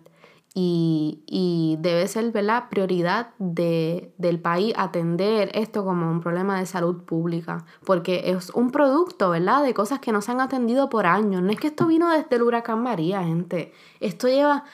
y, 0.58 1.76
debe 1.80 2.08
ser 2.08 2.34
la 2.42 2.70
prioridad 2.70 3.28
de, 3.38 4.14
del 4.16 4.40
país 4.40 4.72
atender 4.76 5.50
esto 5.52 5.84
como 5.84 6.10
un 6.10 6.22
problema 6.22 6.58
de 6.58 6.64
salud 6.64 7.02
pública, 7.02 7.66
porque 7.84 8.30
es 8.30 8.48
un 8.50 8.70
producto 8.70 9.28
¿verdad? 9.30 9.62
de 9.62 9.74
cosas 9.74 10.00
que 10.00 10.12
no 10.12 10.22
se 10.22 10.32
han 10.32 10.40
atendido 10.40 10.88
por 10.88 11.04
años. 11.04 11.42
No 11.42 11.50
es 11.50 11.60
que 11.60 11.66
esto 11.66 11.86
vino 11.86 12.10
desde 12.10 12.36
el 12.36 12.42
huracán 12.42 12.82
María, 12.82 13.22
gente. 13.22 13.74
Esto 14.00 14.28
lleva 14.28 14.64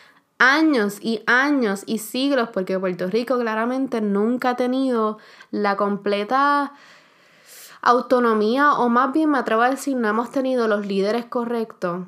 años 0.42 0.98
y 1.00 1.22
años 1.28 1.84
y 1.86 1.98
siglos, 1.98 2.48
porque 2.52 2.76
Puerto 2.76 3.06
Rico 3.06 3.38
claramente 3.38 4.00
nunca 4.00 4.50
ha 4.50 4.56
tenido 4.56 5.18
la 5.52 5.76
completa 5.76 6.72
autonomía, 7.80 8.72
o 8.72 8.88
más 8.88 9.12
bien 9.12 9.30
me 9.30 9.38
atrevo 9.38 9.62
a 9.62 9.70
decir, 9.70 9.96
no 9.96 10.08
hemos 10.08 10.32
tenido 10.32 10.66
los 10.66 10.84
líderes 10.84 11.26
correctos, 11.26 12.06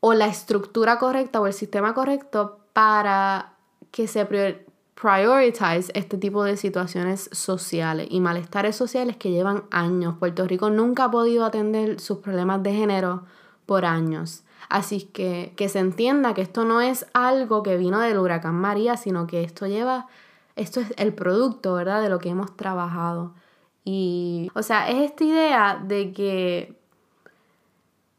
o 0.00 0.14
la 0.14 0.26
estructura 0.26 0.98
correcta, 0.98 1.40
o 1.40 1.46
el 1.46 1.52
sistema 1.52 1.94
correcto 1.94 2.58
para 2.72 3.52
que 3.92 4.08
se 4.08 4.26
prioritize 4.26 5.92
este 5.94 6.18
tipo 6.18 6.42
de 6.42 6.56
situaciones 6.56 7.30
sociales 7.30 8.08
y 8.10 8.18
malestares 8.18 8.74
sociales 8.74 9.16
que 9.16 9.30
llevan 9.30 9.62
años. 9.70 10.16
Puerto 10.18 10.44
Rico 10.44 10.70
nunca 10.70 11.04
ha 11.04 11.10
podido 11.12 11.44
atender 11.44 12.00
sus 12.00 12.18
problemas 12.18 12.64
de 12.64 12.72
género 12.72 13.22
por 13.64 13.84
años. 13.84 14.42
Así 14.68 15.02
que 15.02 15.52
que 15.56 15.68
se 15.68 15.78
entienda 15.78 16.34
que 16.34 16.42
esto 16.42 16.64
no 16.64 16.80
es 16.80 17.06
algo 17.12 17.62
que 17.62 17.76
vino 17.76 18.00
del 18.00 18.18
huracán 18.18 18.54
María, 18.54 18.96
sino 18.96 19.26
que 19.26 19.42
esto 19.44 19.66
lleva, 19.66 20.08
esto 20.56 20.80
es 20.80 20.92
el 20.96 21.14
producto, 21.14 21.74
¿verdad? 21.74 22.02
De 22.02 22.08
lo 22.08 22.18
que 22.18 22.30
hemos 22.30 22.56
trabajado. 22.56 23.34
Y, 23.84 24.50
o 24.54 24.62
sea, 24.62 24.90
es 24.90 25.10
esta 25.10 25.24
idea 25.24 25.80
de 25.82 26.12
que, 26.12 26.76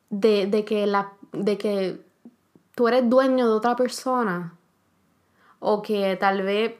de, 0.09 0.47
de 0.47 0.63
que, 0.63 0.87
la, 0.87 1.11
de 1.33 1.57
que 1.57 2.01
tú 2.73 2.87
eres 2.87 3.09
dueño 3.09 3.47
de 3.47 3.53
otra 3.53 3.75
persona 3.75 4.53
o 5.59 5.81
que 5.81 6.15
tal 6.15 6.43
vez 6.43 6.75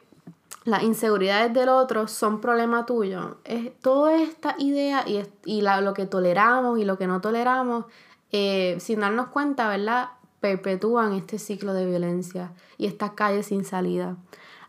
las 0.64 0.84
inseguridades 0.84 1.54
del 1.54 1.70
otro 1.70 2.08
son 2.08 2.40
problema 2.40 2.86
tuyo. 2.86 3.38
Es, 3.44 3.78
toda 3.80 4.16
esta 4.16 4.56
idea 4.58 5.04
y, 5.08 5.22
y 5.46 5.62
lo 5.62 5.94
que 5.94 6.06
toleramos 6.06 6.80
y 6.80 6.86
lo 6.86 6.98
que 6.98 7.08
no 7.08 7.20
toleramos, 7.20 7.86
eh, 8.32 8.78
sin 8.80 9.00
darnos 9.00 9.28
cuenta, 9.28 9.70
¿verdad? 9.70 10.10
Perpetúan 10.40 11.14
este 11.14 11.40
ciclo 11.40 11.74
de 11.74 11.86
violencia 11.86 12.54
y 12.78 12.86
estas 12.86 13.12
calles 13.12 13.48
sin 13.48 13.64
salida. 13.66 14.18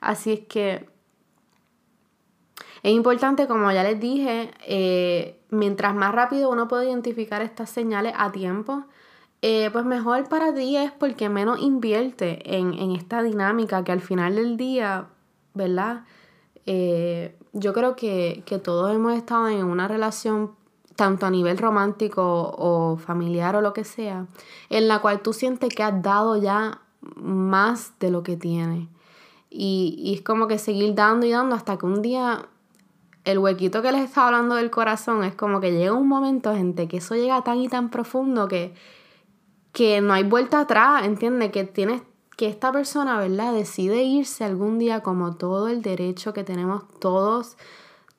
Así 0.00 0.32
es 0.32 0.40
que 0.40 0.88
es 2.82 2.92
importante, 2.92 3.48
como 3.48 3.70
ya 3.72 3.82
les 3.82 3.98
dije, 3.98 4.52
eh, 4.66 5.40
mientras 5.50 5.94
más 5.94 6.14
rápido 6.14 6.50
uno 6.50 6.68
puede 6.68 6.88
identificar 6.88 7.42
estas 7.42 7.70
señales 7.70 8.14
a 8.16 8.30
tiempo, 8.32 8.84
eh, 9.42 9.70
pues 9.72 9.84
mejor 9.84 10.28
para 10.28 10.54
ti 10.54 10.76
es 10.76 10.92
porque 10.92 11.28
menos 11.28 11.60
invierte 11.60 12.56
en, 12.56 12.92
esta 12.92 13.22
dinámica 13.22 13.84
que 13.84 13.92
al 13.92 14.00
final 14.00 14.36
del 14.36 14.56
día, 14.56 15.08
¿verdad? 15.54 16.04
Yo 17.52 17.72
creo 17.72 17.96
que, 17.96 18.44
todos 18.62 18.94
hemos 18.94 19.14
estado 19.14 19.48
en 19.48 19.64
una 19.64 19.88
relación, 19.88 20.52
tanto 20.98 21.26
a 21.26 21.30
nivel 21.30 21.58
romántico 21.58 22.52
o 22.58 22.96
familiar 22.96 23.54
o 23.54 23.60
lo 23.60 23.72
que 23.72 23.84
sea, 23.84 24.26
en 24.68 24.88
la 24.88 24.98
cual 24.98 25.20
tú 25.20 25.32
sientes 25.32 25.72
que 25.72 25.84
has 25.84 26.02
dado 26.02 26.36
ya 26.36 26.80
más 27.14 27.92
de 28.00 28.10
lo 28.10 28.24
que 28.24 28.36
tienes. 28.36 28.88
Y, 29.48 29.94
y 29.96 30.14
es 30.14 30.22
como 30.22 30.48
que 30.48 30.58
seguir 30.58 30.96
dando 30.96 31.24
y 31.24 31.30
dando 31.30 31.54
hasta 31.54 31.78
que 31.78 31.86
un 31.86 32.02
día 32.02 32.46
el 33.22 33.38
huequito 33.38 33.80
que 33.80 33.92
les 33.92 34.02
estaba 34.02 34.26
hablando 34.26 34.56
del 34.56 34.72
corazón 34.72 35.22
es 35.22 35.36
como 35.36 35.60
que 35.60 35.70
llega 35.70 35.92
un 35.92 36.08
momento, 36.08 36.52
gente, 36.52 36.88
que 36.88 36.96
eso 36.96 37.14
llega 37.14 37.44
tan 37.44 37.58
y 37.58 37.68
tan 37.68 37.90
profundo 37.90 38.48
que 38.48 38.74
que 39.72 40.00
no 40.00 40.12
hay 40.14 40.24
vuelta 40.24 40.58
atrás, 40.58 41.04
¿entiendes? 41.04 41.52
Que 41.52 41.62
tienes 41.62 42.02
que 42.36 42.48
esta 42.48 42.72
persona, 42.72 43.16
¿verdad? 43.20 43.52
Decide 43.52 44.02
irse 44.02 44.42
algún 44.42 44.80
día 44.80 45.04
como 45.04 45.36
todo 45.36 45.68
el 45.68 45.82
derecho 45.82 46.32
que 46.32 46.42
tenemos 46.42 46.82
todos 46.98 47.56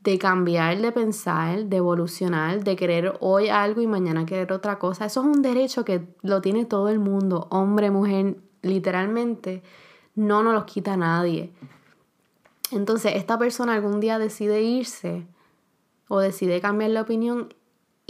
de 0.02 0.18
cambiar, 0.18 0.82
de 0.82 0.92
pensar, 0.92 1.66
de 1.66 1.78
evolucionar, 1.78 2.64
de 2.64 2.76
querer 2.76 3.18
hoy 3.20 3.50
algo 3.50 3.82
y 3.82 3.88
mañana 3.88 4.26
querer 4.26 4.54
otra 4.54 4.80
cosa. 4.80 5.06
Eso 5.06 5.22
es 5.22 5.26
un 5.28 5.42
derecho 5.42 5.84
que 5.84 6.08
lo 6.22 6.42
tiene 6.42 6.66
todo 6.66 6.90
el 6.90 7.00
mundo, 7.00 7.48
hombre, 7.52 7.92
mujer, 7.92 8.38
literalmente, 8.62 9.62
no 10.16 10.44
nos 10.44 10.54
lo 10.54 10.66
quita 10.66 10.96
nadie. 10.98 11.52
Entonces, 12.72 13.14
esta 13.16 13.38
persona 13.38 13.74
algún 13.74 14.00
día 14.00 14.20
decide 14.20 14.62
irse 14.62 15.26
o 16.08 16.20
decide 16.20 16.62
cambiar 16.62 16.92
la 16.92 17.02
opinión 17.02 17.54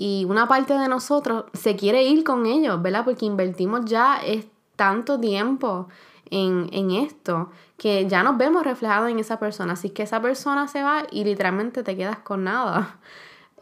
y 0.01 0.25
una 0.29 0.47
parte 0.47 0.77
de 0.77 0.87
nosotros 0.87 1.43
se 1.53 1.75
quiere 1.75 2.03
ir 2.03 2.23
con 2.23 2.45
ellos, 2.45 2.81
¿verdad? 2.81 3.03
Porque 3.03 3.25
invertimos 3.25 3.83
ya 3.83 4.15
es 4.25 4.47
tanto 4.77 5.19
tiempo 5.19 5.89
en, 6.31 6.91
esto 6.91 7.49
que 7.79 8.07
ya 8.07 8.21
nos 8.21 8.37
vemos 8.37 8.63
reflejados 8.63 9.09
en 9.09 9.17
esa 9.17 9.39
persona. 9.39 9.73
Así 9.73 9.89
que 9.89 10.03
esa 10.03 10.21
persona 10.21 10.67
se 10.67 10.83
va 10.83 11.07
y 11.09 11.23
literalmente 11.23 11.81
te 11.81 11.97
quedas 11.97 12.19
con 12.19 12.43
nada. 12.43 12.99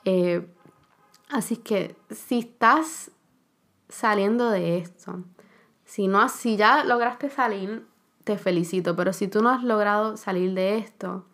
Eh, 0.10 0.48
así 1.28 1.58
que 1.58 1.98
si 2.10 2.40
estás 2.40 3.12
saliendo 3.90 4.50
de 4.50 4.78
esto, 4.78 5.22
si, 5.84 6.08
no, 6.08 6.30
si 6.30 6.56
ya 6.56 6.86
lograste 6.86 7.30
salir, 7.30 7.86
te 8.24 8.38
felicito, 8.38 8.96
pero 8.96 9.12
si 9.12 9.28
tú 9.28 9.42
no 9.42 9.50
has 9.50 9.66
logrado 9.66 10.16
salir 10.16 10.54
de 10.54 10.78
esto, 10.78 11.26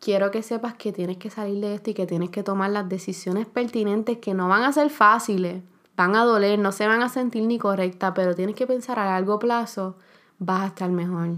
quiero 0.00 0.30
que 0.30 0.42
sepas 0.42 0.74
que 0.74 0.92
tienes 0.92 1.16
que 1.16 1.30
salir 1.30 1.62
de 1.62 1.76
esto 1.76 1.88
y 1.88 1.94
que 1.94 2.06
tienes 2.06 2.28
que 2.28 2.42
tomar 2.42 2.68
las 2.72 2.86
decisiones 2.90 3.46
pertinentes 3.46 4.18
que 4.18 4.34
no 4.34 4.46
van 4.46 4.64
a 4.64 4.72
ser 4.72 4.90
fáciles, 4.90 5.62
van 5.96 6.14
a 6.16 6.24
doler, 6.24 6.58
no 6.58 6.72
se 6.72 6.86
van 6.86 7.02
a 7.02 7.08
sentir 7.08 7.44
ni 7.44 7.58
correctas, 7.58 8.12
pero 8.14 8.34
tienes 8.34 8.54
que 8.54 8.66
pensar 8.66 8.98
a 8.98 9.06
largo 9.06 9.38
plazo, 9.38 9.96
vas 10.40 10.62
a 10.62 10.66
estar 10.66 10.90
mejor. 10.90 11.36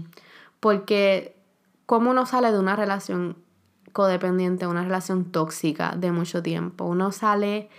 Porque 0.59 1.37
como 1.85 2.09
uno 2.09 2.25
sale 2.25 2.51
de 2.51 2.57
una 2.57 2.75
relación 2.75 3.37
codependiente, 3.91 4.65
una 4.65 4.83
relación 4.83 5.25
tóxica 5.25 5.95
de 5.95 6.11
mucho 6.11 6.41
tiempo, 6.41 6.85
uno 6.85 7.11
sale 7.11 7.69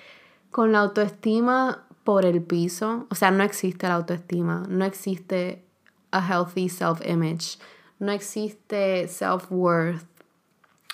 con 0.50 0.70
la 0.70 0.80
autoestima 0.80 1.86
por 2.04 2.24
el 2.24 2.42
piso, 2.42 3.06
o 3.10 3.14
sea, 3.16 3.32
no 3.32 3.42
existe 3.42 3.88
la 3.88 3.94
autoestima, 3.94 4.62
no 4.68 4.84
existe 4.84 5.64
a 6.12 6.24
healthy 6.24 6.68
self-image, 6.68 7.58
no 7.98 8.12
existe 8.12 9.08
self-worth, 9.08 10.06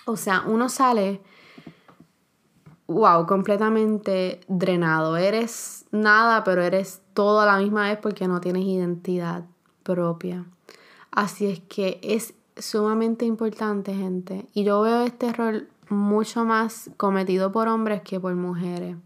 o 0.07 0.17
sea, 0.17 0.45
uno 0.47 0.69
sale, 0.69 1.21
wow, 2.87 3.27
completamente 3.27 4.41
drenado. 4.49 5.17
Eres 5.17 5.85
nada, 5.91 6.43
pero 6.45 6.63
eres 6.63 7.03
todo 7.13 7.41
a 7.41 7.47
la 7.47 7.59
misma 7.59 7.89
vez 7.89 7.99
porque 7.99 8.27
no 8.27 8.41
tienes 8.41 8.65
identidad 8.65 9.45
propia. 9.93 10.45
Así 11.11 11.47
es 11.47 11.61
que 11.61 12.01
es 12.03 12.35
sumamente 12.57 13.25
importante, 13.25 13.95
gente. 13.95 14.47
Y 14.53 14.65
yo 14.65 14.81
veo 14.83 15.03
este 15.03 15.27
error 15.27 15.67
mucho 15.89 16.45
más 16.45 16.91
cometido 16.97 17.53
por 17.53 17.69
hombres 17.69 18.03
que 18.03 18.21
por 18.21 18.35
mujeres. 18.35 18.97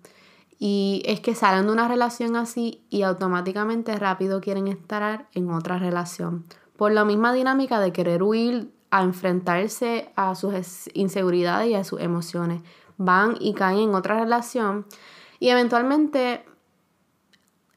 Y 0.59 1.03
es 1.07 1.21
que 1.21 1.35
salen 1.35 1.67
de 1.67 1.73
una 1.73 1.89
relación 1.89 2.37
así 2.37 2.83
y 2.91 3.03
automáticamente 3.03 3.97
rápido 3.97 4.41
quieren 4.41 4.69
estar 4.69 5.29
en 5.35 5.51
otra 5.51 5.79
relación. 5.79 6.45
Por 6.77 6.93
la 6.93 7.05
misma 7.05 7.33
dinámica 7.33 7.81
de 7.81 7.93
querer 7.93 8.23
huir 8.23 8.73
a 8.91 9.03
enfrentarse 9.03 10.13
a 10.15 10.35
sus 10.35 10.55
inseguridades 10.95 11.69
y 11.69 11.75
a 11.75 11.85
sus 11.85 12.01
emociones. 12.01 12.63
Van 12.97 13.37
y 13.41 13.55
caen 13.55 13.79
en 13.79 13.95
otra 13.95 14.21
relación 14.21 14.87
y 15.41 15.49
eventualmente 15.49 16.45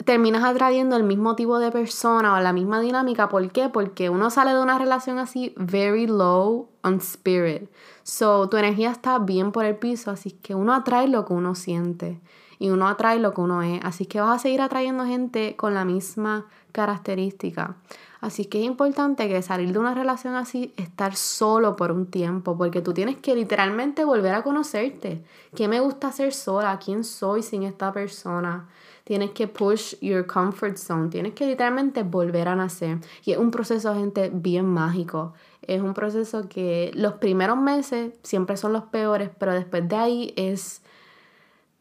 terminas 0.07 0.45
atrayendo 0.45 0.95
el 0.95 1.03
mismo 1.03 1.35
tipo 1.35 1.59
de 1.59 1.69
persona 1.69 2.33
o 2.33 2.39
la 2.39 2.53
misma 2.53 2.79
dinámica. 2.79 3.27
¿Por 3.27 3.51
qué? 3.51 3.67
Porque 3.67 4.09
uno 4.09 4.29
sale 4.29 4.53
de 4.53 4.61
una 4.61 4.79
relación 4.79 5.19
así 5.19 5.53
very 5.57 6.07
low 6.07 6.69
on 6.81 6.95
spirit. 7.01 7.69
So, 8.03 8.47
tu 8.47 8.55
energía 8.55 8.89
está 8.89 9.19
bien 9.19 9.51
por 9.51 9.65
el 9.65 9.75
piso, 9.75 10.09
así 10.09 10.31
que 10.31 10.55
uno 10.55 10.73
atrae 10.73 11.09
lo 11.09 11.25
que 11.25 11.33
uno 11.33 11.55
siente 11.55 12.21
y 12.57 12.69
uno 12.69 12.87
atrae 12.87 13.19
lo 13.19 13.33
que 13.33 13.41
uno 13.41 13.61
es. 13.61 13.81
Así 13.83 14.05
que 14.05 14.21
vas 14.21 14.37
a 14.37 14.39
seguir 14.39 14.61
atrayendo 14.61 15.05
gente 15.05 15.57
con 15.57 15.73
la 15.73 15.83
misma 15.83 16.45
característica. 16.71 17.75
Así 18.21 18.45
que 18.45 18.61
es 18.61 18.65
importante 18.65 19.27
que 19.27 19.41
salir 19.41 19.73
de 19.73 19.79
una 19.79 19.93
relación 19.93 20.35
así, 20.35 20.73
estar 20.77 21.17
solo 21.17 21.75
por 21.75 21.91
un 21.91 22.05
tiempo, 22.05 22.57
porque 22.57 22.81
tú 22.81 22.93
tienes 22.93 23.17
que 23.17 23.35
literalmente 23.35 24.05
volver 24.05 24.33
a 24.33 24.41
conocerte. 24.41 25.23
¿Qué 25.53 25.67
me 25.67 25.81
gusta 25.81 26.07
hacer 26.07 26.33
sola? 26.33 26.79
¿Quién 26.79 27.03
soy 27.03 27.43
sin 27.43 27.63
esta 27.63 27.91
persona? 27.91 28.69
Tienes 29.07 29.31
que 29.31 29.47
push 29.47 29.95
your 30.01 30.27
comfort 30.27 30.75
zone, 30.75 31.07
tienes 31.07 31.33
que 31.33 31.45
literalmente 31.47 32.03
volver 32.03 32.49
a 32.49 32.57
nacer. 32.57 32.97
Y 33.23 33.31
es 33.31 33.37
un 33.37 33.51
proceso, 33.51 33.95
gente, 33.95 34.29
bien 34.33 34.65
mágico. 34.65 35.33
Es 35.61 35.81
un 35.81 35.93
proceso 35.93 36.49
que 36.49 36.91
los 36.93 37.13
primeros 37.13 37.57
meses 37.57 38.11
siempre 38.21 38.57
son 38.57 38.73
los 38.73 38.83
peores, 38.83 39.29
pero 39.39 39.53
después 39.53 39.87
de 39.87 39.95
ahí 39.95 40.33
es, 40.35 40.81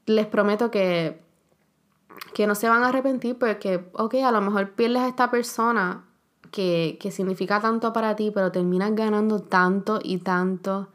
les 0.07 0.27
prometo 0.27 0.71
que 0.71 1.19
que 2.33 2.47
no 2.47 2.55
se 2.55 2.69
van 2.69 2.85
a 2.85 2.91
arrepentir 2.91 3.37
porque, 3.37 3.89
ok, 3.95 4.15
a 4.25 4.31
lo 4.31 4.41
mejor 4.41 4.71
pierdes 4.73 5.03
a 5.03 5.09
esta 5.09 5.29
persona 5.29 6.05
que, 6.53 6.97
que 7.01 7.11
significa 7.11 7.61
tanto 7.61 7.93
para 7.93 8.15
ti, 8.15 8.31
pero 8.33 8.53
terminas 8.53 8.95
ganando 8.95 9.41
tanto 9.41 9.99
y 10.01 10.19
tanto, 10.19 10.89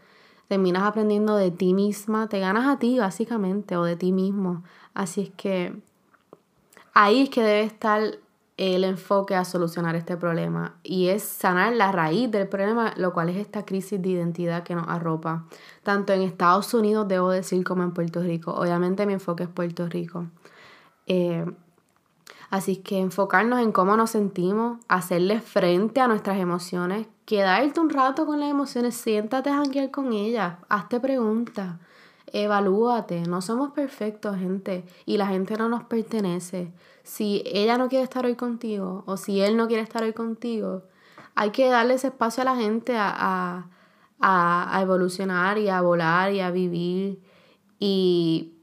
terminas 0.48 0.84
aprendiendo 0.84 1.36
de 1.36 1.52
ti 1.52 1.74
misma, 1.74 2.30
te 2.30 2.40
ganas 2.40 2.68
a 2.68 2.80
ti 2.80 2.98
básicamente 2.98 3.76
o 3.76 3.84
de 3.84 3.98
ti 3.98 4.14
mismo. 4.14 4.64
Así 4.94 5.22
es 5.22 5.30
que 5.32 5.76
ahí 6.94 7.24
es 7.24 7.30
que 7.30 7.42
debe 7.42 7.64
estar 7.64 8.02
el 8.58 8.84
enfoque 8.84 9.36
a 9.36 9.44
solucionar 9.44 9.96
este 9.96 10.18
problema 10.18 10.76
y 10.84 11.08
es 11.08 11.24
sanar 11.24 11.74
la 11.74 11.92
raíz 11.92 12.30
del 12.30 12.48
problema, 12.48 12.94
lo 12.96 13.12
cual 13.14 13.30
es 13.30 13.38
esta 13.38 13.66
crisis 13.66 14.02
de 14.02 14.10
identidad 14.10 14.64
que 14.64 14.76
nos 14.76 14.88
arropa, 14.88 15.46
tanto 15.84 16.14
en 16.14 16.22
Estados 16.22 16.74
Unidos, 16.74 17.08
debo 17.08 17.32
decir, 17.32 17.64
como 17.64 17.84
en 17.84 17.92
Puerto 17.92 18.22
Rico. 18.22 18.54
Obviamente 18.54 19.06
mi 19.06 19.14
enfoque 19.14 19.44
es 19.44 19.50
Puerto 19.50 19.88
Rico. 19.88 20.28
Eh, 21.08 21.46
Así 22.52 22.76
que 22.76 23.00
enfocarnos 23.00 23.62
en 23.62 23.72
cómo 23.72 23.96
nos 23.96 24.10
sentimos, 24.10 24.78
hacerle 24.90 25.40
frente 25.40 26.02
a 26.02 26.10
nuestras 26.10 26.38
emociones, 26.38 27.08
quedarte 27.26 27.80
un 27.80 27.90
rato 27.90 28.26
con 28.26 28.42
las 28.42 28.52
emociones, 28.52 28.94
siéntate 28.94 29.50
a 29.50 29.56
janguear 29.56 29.90
con 29.90 30.12
ellas, 30.12 30.56
hazte 30.68 31.00
preguntas, 31.00 31.78
evalúate. 32.34 33.22
No 33.22 33.42
somos 33.42 33.72
perfectos, 33.72 34.38
gente, 34.38 34.86
y 35.06 35.18
la 35.18 35.28
gente 35.28 35.58
no 35.58 35.70
nos 35.70 35.84
pertenece. 35.84 36.72
Si 37.04 37.44
ella 37.46 37.78
no 37.78 37.90
quiere 37.90 38.04
estar 38.04 38.26
hoy 38.26 38.36
contigo 38.36 39.04
o 39.06 39.18
si 39.18 39.42
él 39.42 39.58
no 39.58 39.68
quiere 39.68 39.84
estar 39.84 40.04
hoy 40.04 40.14
contigo, 40.14 40.84
hay 41.36 41.52
que 41.52 41.70
darle 41.70 41.96
ese 41.96 42.08
espacio 42.08 42.42
a 42.42 42.46
la 42.46 42.56
gente 42.56 42.98
a, 42.98 43.68
a, 44.20 44.78
a 44.78 44.82
evolucionar 44.82 45.58
y 45.58 45.70
a 45.70 45.82
volar 45.82 46.34
y 46.34 46.40
a 46.42 46.52
vivir. 46.52 47.20
Y 47.80 48.54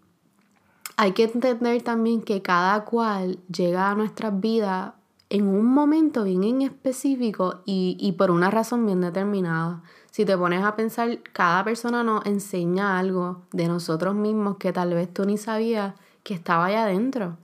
hay 0.97 1.13
que 1.13 1.25
entender 1.25 1.83
también 1.83 2.23
que 2.23 2.43
cada 2.43 2.85
cual 2.85 3.39
llega 3.49 3.91
a 3.91 3.95
nuestras 3.95 4.39
vidas 4.41 4.93
en 5.31 5.47
un 5.47 5.67
momento 5.67 6.25
bien 6.25 6.45
en 6.45 6.63
específico 6.63 7.61
y, 7.65 8.13
por 8.19 8.31
una 8.31 8.51
razón 8.51 8.87
bien 8.87 9.01
determinada. 9.01 9.83
Si 10.19 10.25
te 10.25 10.37
pones 10.37 10.65
a 10.65 10.75
pensar, 10.75 11.21
cada 11.33 11.63
persona 11.63 12.03
nos 12.03 12.27
enseña 12.27 12.99
algo 12.99 13.43
de 13.53 13.69
nosotros 13.69 14.17
mismos 14.17 14.57
que 14.57 14.73
tal 14.73 14.93
vez 14.93 15.15
tú 15.15 15.25
ni 15.25 15.39
sabías 15.39 15.95
que 16.25 16.35
estaba 16.35 16.65
allá 16.65 16.83
adentro. 16.83 17.39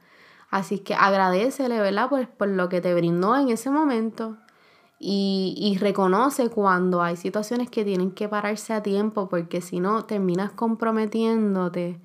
Así 0.50 0.80
que 0.80 0.92
agradecele, 0.94 1.78
¿verdad? 1.78 2.08
Pues 2.08 2.26
por 2.26 2.48
lo 2.48 2.68
que 2.68 2.80
te 2.80 2.92
brindó 2.92 3.36
en 3.36 3.50
ese 3.50 3.70
momento 3.70 4.38
y, 4.98 5.54
y 5.56 5.78
reconoce 5.78 6.48
cuando 6.48 7.00
hay 7.00 7.14
situaciones 7.14 7.70
que 7.70 7.84
tienen 7.84 8.10
que 8.10 8.28
pararse 8.28 8.72
a 8.72 8.82
tiempo 8.82 9.28
porque 9.28 9.60
si 9.60 9.78
no 9.78 10.04
terminas 10.06 10.50
comprometiéndote 10.50 12.00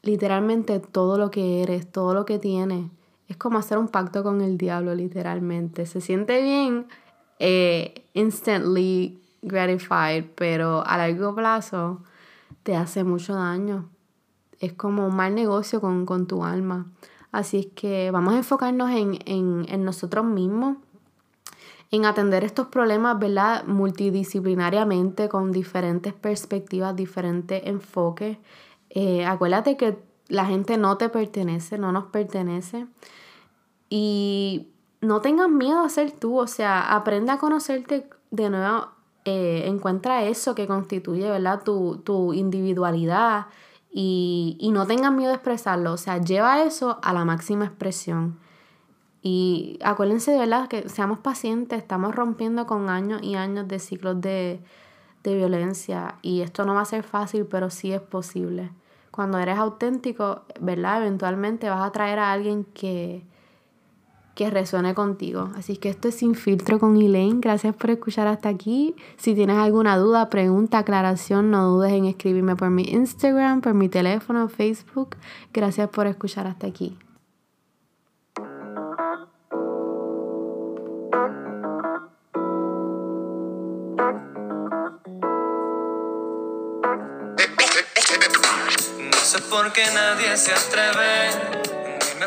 literalmente 0.00 0.80
todo 0.80 1.18
lo 1.18 1.30
que 1.30 1.62
eres, 1.62 1.92
todo 1.92 2.14
lo 2.14 2.24
que 2.24 2.38
tienes. 2.38 2.90
Es 3.28 3.36
como 3.36 3.58
hacer 3.58 3.76
un 3.76 3.88
pacto 3.88 4.22
con 4.22 4.40
el 4.40 4.56
diablo, 4.56 4.94
literalmente. 4.94 5.84
Se 5.84 6.00
siente 6.00 6.40
bien, 6.40 6.86
eh, 7.38 8.06
instantly 8.14 9.20
gratified, 9.44 10.24
pero 10.34 10.84
a 10.86 10.96
largo 10.96 11.34
plazo 11.34 12.02
te 12.62 12.76
hace 12.76 13.04
mucho 13.04 13.34
daño. 13.34 13.88
Es 14.60 14.72
como 14.72 15.06
un 15.06 15.16
mal 15.16 15.34
negocio 15.34 15.80
con, 15.80 16.06
con 16.06 16.26
tu 16.26 16.44
alma. 16.44 16.86
Así 17.32 17.58
es 17.58 17.66
que 17.66 18.10
vamos 18.10 18.34
a 18.34 18.38
enfocarnos 18.38 18.90
en, 18.90 19.18
en, 19.26 19.66
en 19.68 19.84
nosotros 19.84 20.24
mismos, 20.24 20.76
en 21.90 22.06
atender 22.06 22.44
estos 22.44 22.68
problemas, 22.68 23.18
¿verdad? 23.18 23.64
Multidisciplinariamente, 23.66 25.28
con 25.28 25.52
diferentes 25.52 26.12
perspectivas, 26.12 26.96
diferentes 26.96 27.62
enfoques 27.66 28.38
eh, 28.94 29.26
acuérdate 29.26 29.76
que 29.76 29.98
la 30.28 30.46
gente 30.46 30.78
no 30.78 30.96
te 30.96 31.08
pertenece, 31.08 31.78
no 31.78 31.92
nos 31.92 32.04
pertenece. 32.06 32.86
Y 33.90 34.68
no 35.00 35.20
tengas 35.20 35.50
miedo 35.50 35.80
a 35.80 35.88
ser 35.88 36.12
tú, 36.12 36.38
o 36.38 36.46
sea, 36.46 36.94
aprende 36.94 37.32
a 37.32 37.38
conocerte 37.38 38.08
de 38.30 38.50
nuevo, 38.50 38.88
eh, 39.24 39.64
encuentra 39.66 40.24
eso 40.24 40.54
que 40.54 40.66
constituye, 40.66 41.28
¿verdad? 41.30 41.62
Tu, 41.64 41.98
tu 42.04 42.32
individualidad 42.32 43.46
y, 43.90 44.56
y, 44.60 44.70
no 44.72 44.86
tengas 44.86 45.12
miedo 45.12 45.32
a 45.32 45.34
expresarlo, 45.34 45.92
o 45.92 45.96
sea, 45.96 46.18
lleva 46.18 46.62
eso 46.62 46.98
a 47.02 47.12
la 47.12 47.24
máxima 47.24 47.64
expresión. 47.64 48.38
Y 49.22 49.78
acuérdense 49.82 50.32
de 50.32 50.38
verdad 50.38 50.68
que 50.68 50.88
seamos 50.88 51.18
pacientes, 51.20 51.78
estamos 51.78 52.14
rompiendo 52.14 52.66
con 52.66 52.90
años 52.90 53.22
y 53.22 53.36
años 53.36 53.68
de 53.68 53.78
ciclos 53.78 54.20
de, 54.20 54.60
de 55.22 55.34
violencia 55.36 56.16
y 56.22 56.42
esto 56.42 56.64
no 56.66 56.74
va 56.74 56.82
a 56.82 56.84
ser 56.84 57.04
fácil, 57.04 57.46
pero 57.46 57.70
sí 57.70 57.92
es 57.92 58.02
posible 58.02 58.70
cuando 59.14 59.38
eres 59.38 59.56
auténtico, 59.58 60.42
¿verdad? 60.60 61.00
Eventualmente 61.02 61.70
vas 61.70 61.86
a 61.86 61.92
traer 61.92 62.18
a 62.18 62.32
alguien 62.32 62.64
que, 62.64 63.24
que 64.34 64.50
resuene 64.50 64.94
contigo. 64.94 65.50
Así 65.56 65.76
que 65.76 65.88
esto 65.88 66.08
es 66.08 66.16
Sin 66.16 66.34
Filtro 66.34 66.78
con 66.78 66.96
Elaine. 66.96 67.40
Gracias 67.40 67.74
por 67.74 67.90
escuchar 67.90 68.26
hasta 68.26 68.48
aquí. 68.48 68.94
Si 69.16 69.34
tienes 69.34 69.56
alguna 69.56 69.96
duda, 69.96 70.28
pregunta, 70.28 70.78
aclaración, 70.78 71.50
no 71.50 71.68
dudes 71.68 71.92
en 71.92 72.06
escribirme 72.06 72.56
por 72.56 72.70
mi 72.70 72.84
Instagram, 72.84 73.60
por 73.60 73.74
mi 73.74 73.88
teléfono, 73.88 74.48
Facebook. 74.48 75.16
Gracias 75.52 75.88
por 75.88 76.06
escuchar 76.06 76.46
hasta 76.46 76.66
aquí. 76.66 76.96
por 89.54 89.72
qué 89.72 89.84
nadie 89.94 90.36
se 90.36 90.52
atreve, 90.52 91.73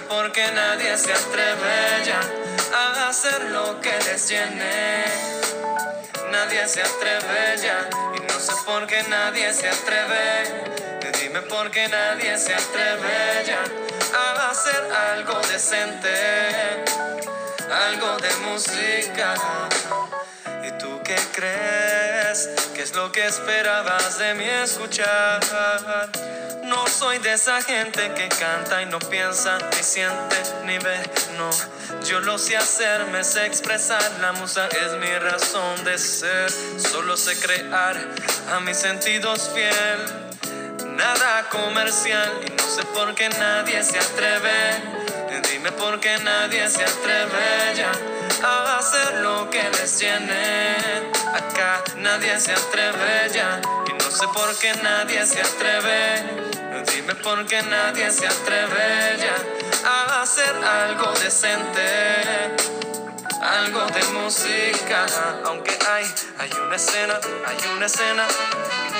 dime 0.01 0.51
nadie 0.51 0.97
se 0.97 1.11
atreve 1.11 2.05
ya 2.05 2.19
a 2.73 3.09
hacer 3.09 3.45
lo 3.45 3.79
que 3.81 3.91
les. 4.05 5.05
Nadie 6.31 6.67
se 6.67 6.81
atreve 6.81 7.57
ya 7.61 7.89
y 8.15 8.19
no 8.19 8.39
sé 8.39 8.53
por 8.65 8.85
qué 8.85 9.03
nadie 9.09 9.53
se 9.53 9.69
atreve. 9.69 10.67
Dime 11.19 11.41
por 11.41 11.71
qué 11.71 11.87
nadie 11.87 12.37
se 12.37 12.53
atreve 12.53 13.43
ya 13.45 13.63
a 14.13 14.49
hacer 14.51 14.81
algo 15.13 15.39
decente, 15.51 16.85
algo 17.71 18.17
de 18.17 18.35
música. 18.47 19.33
¿Y 20.63 20.71
tú 20.77 21.01
qué 21.03 21.17
crees? 21.33 22.49
¿Qué 22.75 22.83
es 22.83 22.93
lo 22.93 23.11
que 23.11 23.25
esperabas 23.25 24.19
de 24.19 24.33
mí 24.35 24.45
escuchar? 24.45 25.39
Soy 26.97 27.19
de 27.19 27.33
esa 27.33 27.61
gente 27.61 28.11
que 28.15 28.27
canta 28.27 28.81
y 28.81 28.87
no 28.87 28.97
piensa, 28.97 29.59
ni 29.59 29.83
siente, 29.83 30.35
ni 30.65 30.79
ve. 30.79 30.97
No, 31.37 31.47
yo 32.03 32.19
lo 32.21 32.39
sé 32.39 32.57
hacer, 32.57 33.05
me 33.11 33.23
sé 33.23 33.45
expresar. 33.45 34.01
La 34.19 34.31
musa 34.31 34.67
es 34.69 34.93
mi 34.93 35.15
razón 35.19 35.83
de 35.83 35.95
ser. 35.99 36.49
Solo 36.79 37.15
sé 37.15 37.39
crear 37.39 37.95
a 38.51 38.59
mis 38.61 38.77
sentidos 38.77 39.51
fiel. 39.53 40.95
Nada 40.95 41.47
comercial 41.49 42.31
y 42.47 42.49
no 42.49 42.67
sé 42.67 42.83
por 42.85 43.13
qué 43.13 43.29
nadie 43.29 43.83
se 43.83 43.99
atreve. 43.99 45.51
Dime 45.51 45.71
por 45.73 45.99
qué 45.99 46.17
nadie 46.17 46.67
se 46.67 46.83
atreve 46.83 47.75
ya 47.75 48.16
a 48.43 48.77
hacer 48.77 49.15
lo 49.21 49.49
que 49.49 49.63
les 49.69 49.99
llene. 49.99 50.75
Acá 51.33 51.83
nadie 51.97 52.39
se 52.39 52.53
atreve 52.53 53.29
ya 53.33 53.61
y 53.87 53.93
no 53.93 54.11
sé 54.11 54.27
por 54.33 54.55
qué 54.59 54.73
nadie 54.83 55.25
se 55.25 55.41
atreve. 55.41 56.47
Dime 56.93 57.15
por 57.15 57.45
qué 57.47 57.61
nadie 57.63 58.11
se 58.11 58.27
atreve 58.27 59.17
ya 59.19 59.35
a 59.89 60.21
hacer 60.21 60.55
algo 60.63 61.11
decente, 61.23 62.55
algo 63.41 63.85
de 63.87 64.03
música. 64.19 65.05
Aunque 65.45 65.77
hay, 65.89 66.05
hay 66.39 66.51
una 66.65 66.75
escena, 66.75 67.19
hay 67.45 67.57
una 67.75 67.85
escena 67.85 68.25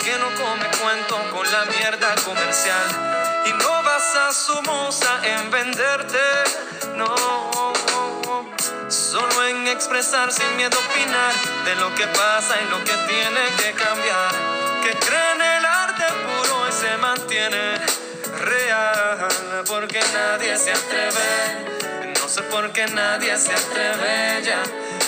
que 0.03 0.17
no 0.17 0.27
come 0.41 0.67
cuento 0.81 1.15
con 1.31 1.51
la 1.51 1.65
mierda 1.65 2.15
comercial 2.25 3.43
y 3.45 3.51
no 3.51 3.83
basa 3.83 4.33
su 4.33 4.61
musa 4.63 5.19
en 5.23 5.51
venderte, 5.51 6.19
no. 6.95 7.66
Solo 8.89 9.45
en 9.47 9.67
expresar 9.67 10.31
sin 10.31 10.55
miedo 10.55 10.77
opinar 10.79 11.33
de 11.65 11.75
lo 11.75 11.93
que 11.95 12.07
pasa 12.07 12.55
y 12.61 12.69
lo 12.69 12.81
que 12.85 12.93
tiene 13.07 13.41
que 13.57 13.73
cambiar. 13.73 14.31
Que 14.81 14.91
cree 15.05 15.31
en 15.35 15.41
el 15.41 15.65
arte 15.65 16.05
puro 16.23 16.69
y 16.69 16.71
se 16.71 16.97
mantiene 16.97 17.75
real, 18.39 19.27
porque 19.67 19.99
nadie 20.13 20.57
se 20.57 20.71
atreve. 20.71 22.13
No 22.21 22.29
sé 22.29 22.41
por 22.43 22.71
qué 22.71 22.85
nadie 22.87 23.37
se 23.37 23.53
atreve 23.53 24.41
ya 24.43 24.63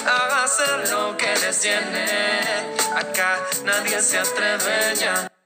a 0.06 0.44
hacer 0.44 0.90
lo 0.92 1.16
que 1.16 1.34
les 1.38 1.64
llene. 1.64 2.06
Acá 2.96 3.40
nadie 3.64 4.02
se 4.02 4.20
atreve 4.20 4.96
ya. 4.96 5.39